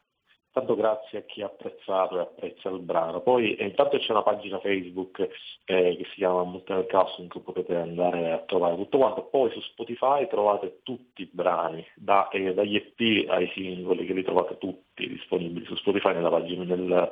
Tanto 0.52 0.76
grazie 0.76 1.18
a 1.18 1.22
chi 1.24 1.42
ha 1.42 1.48
apprezzato 1.48 2.16
e 2.16 2.22
apprezza 2.22 2.70
il 2.70 2.82
brano. 2.82 3.22
Poi 3.22 3.56
eh, 3.56 3.66
intanto 3.66 3.98
c'è 3.98 4.12
una 4.12 4.22
pagina 4.22 4.60
Facebook 4.60 5.20
eh, 5.66 5.96
che 5.98 6.06
si 6.12 6.18
chiama 6.18 6.44
Multiple 6.44 7.28
cui 7.28 7.42
potete 7.42 7.76
andare 7.76 8.34
a 8.34 8.38
trovare 8.46 8.76
tutto 8.76 9.00
quanto. 9.00 9.24
Poi 9.24 9.50
su 9.50 9.60
Spotify 9.62 10.28
trovate 10.28 10.82
tutti 10.84 11.24
i 11.24 11.30
brani, 11.32 11.84
da, 11.96 12.30
eh, 12.30 12.54
dagli 12.54 12.76
EP 12.76 13.32
ai 13.32 13.50
singoli, 13.56 14.06
che 14.06 14.14
li 14.14 14.24
trovate 14.24 14.60
tutti 14.60 15.08
disponibili 15.08 15.66
su 15.66 15.74
Spotify 15.74 16.14
nella 16.14 16.30
pagina, 16.30 16.64
nel, 16.66 17.12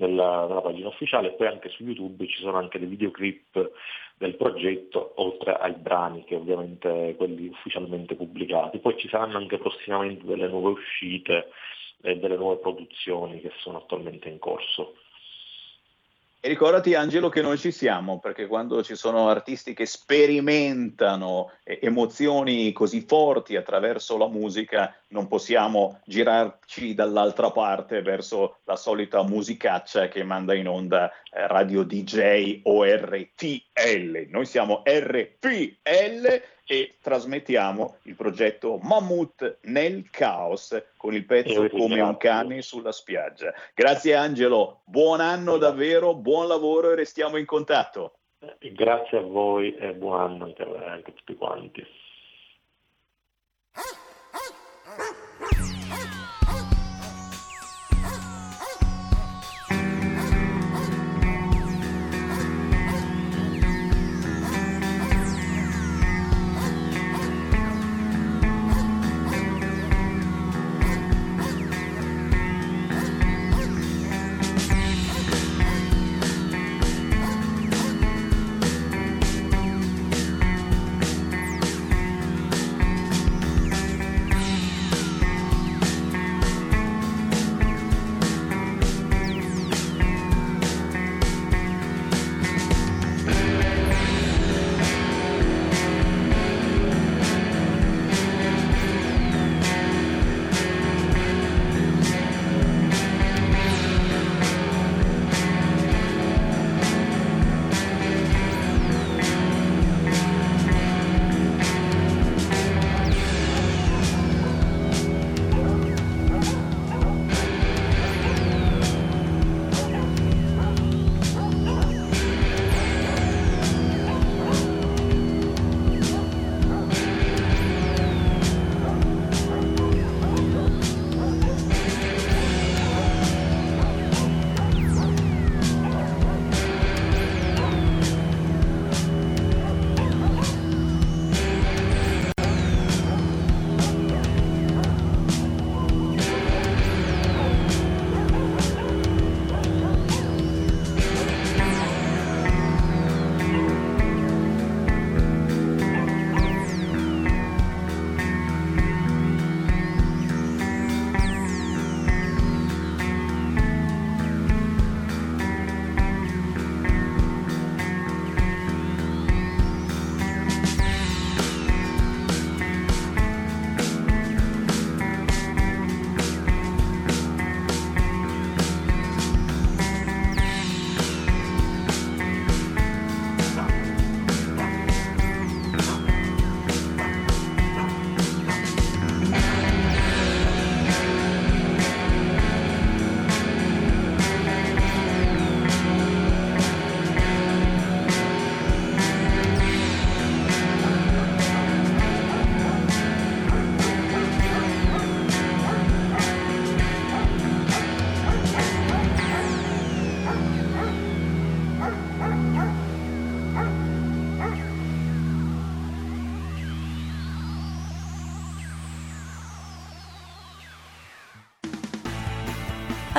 nella, 0.00 0.46
nella 0.46 0.60
pagina 0.60 0.88
ufficiale. 0.88 1.28
E 1.28 1.32
poi 1.32 1.46
anche 1.46 1.68
su 1.68 1.84
YouTube 1.84 2.26
ci 2.26 2.40
sono 2.40 2.56
anche 2.56 2.78
dei 2.78 2.88
videoclip 2.88 3.70
del 4.16 4.36
progetto, 4.36 5.12
oltre 5.16 5.54
ai 5.54 5.72
brani 5.72 6.24
che 6.24 6.34
ovviamente 6.34 7.14
quelli 7.16 7.48
ufficialmente 7.48 8.14
pubblicati. 8.14 8.78
Poi 8.78 8.98
ci 8.98 9.08
saranno 9.08 9.38
anche 9.38 9.58
prossimamente 9.58 10.24
delle 10.26 10.48
nuove 10.48 10.70
uscite 10.72 11.48
e 12.02 12.16
delle 12.16 12.36
nuove 12.36 12.56
produzioni 12.56 13.40
che 13.40 13.52
sono 13.58 13.78
attualmente 13.78 14.28
in 14.28 14.38
corso. 14.38 14.96
E 16.42 16.48
ricordati 16.48 16.94
Angelo 16.94 17.28
che 17.28 17.42
noi 17.42 17.58
ci 17.58 17.70
siamo, 17.70 18.18
perché 18.18 18.46
quando 18.46 18.82
ci 18.82 18.94
sono 18.94 19.28
artisti 19.28 19.74
che 19.74 19.84
sperimentano 19.84 21.52
emozioni 21.62 22.72
così 22.72 23.04
forti 23.06 23.56
attraverso 23.56 24.16
la 24.16 24.26
musica, 24.26 24.94
non 25.08 25.28
possiamo 25.28 26.00
girarci 26.06 26.94
dall'altra 26.94 27.50
parte 27.50 28.00
verso 28.00 28.60
la 28.64 28.76
solita 28.76 29.22
musicaccia 29.22 30.08
che 30.08 30.24
manda 30.24 30.54
in 30.54 30.66
onda 30.66 31.10
eh, 31.10 31.46
Radio 31.46 31.82
DJ 31.82 32.60
o 32.62 32.84
RTL. 32.84 34.26
Noi 34.30 34.46
siamo 34.46 34.82
RPL 34.82 36.42
e 36.70 36.98
trasmettiamo 37.02 37.96
il 38.02 38.14
progetto 38.14 38.78
Mammut 38.80 39.58
nel 39.62 40.08
caos 40.08 40.80
con 40.96 41.14
il 41.14 41.26
pezzo 41.26 41.68
Come 41.68 42.00
un 42.00 42.16
cane 42.16 42.62
sulla 42.62 42.92
spiaggia. 42.92 43.52
Grazie 43.74 44.14
Angelo, 44.14 44.82
buon 44.84 45.18
anno 45.18 45.56
davvero, 45.56 46.14
buon 46.14 46.46
lavoro 46.46 46.92
e 46.92 46.94
restiamo 46.94 47.38
in 47.38 47.44
contatto. 47.44 48.18
Grazie 48.60 49.18
a 49.18 49.22
voi 49.22 49.74
e 49.74 49.94
buon 49.94 50.20
anno 50.20 50.44
anche 50.44 51.10
a 51.10 51.12
tutti 51.12 51.34
quanti. 51.34 51.84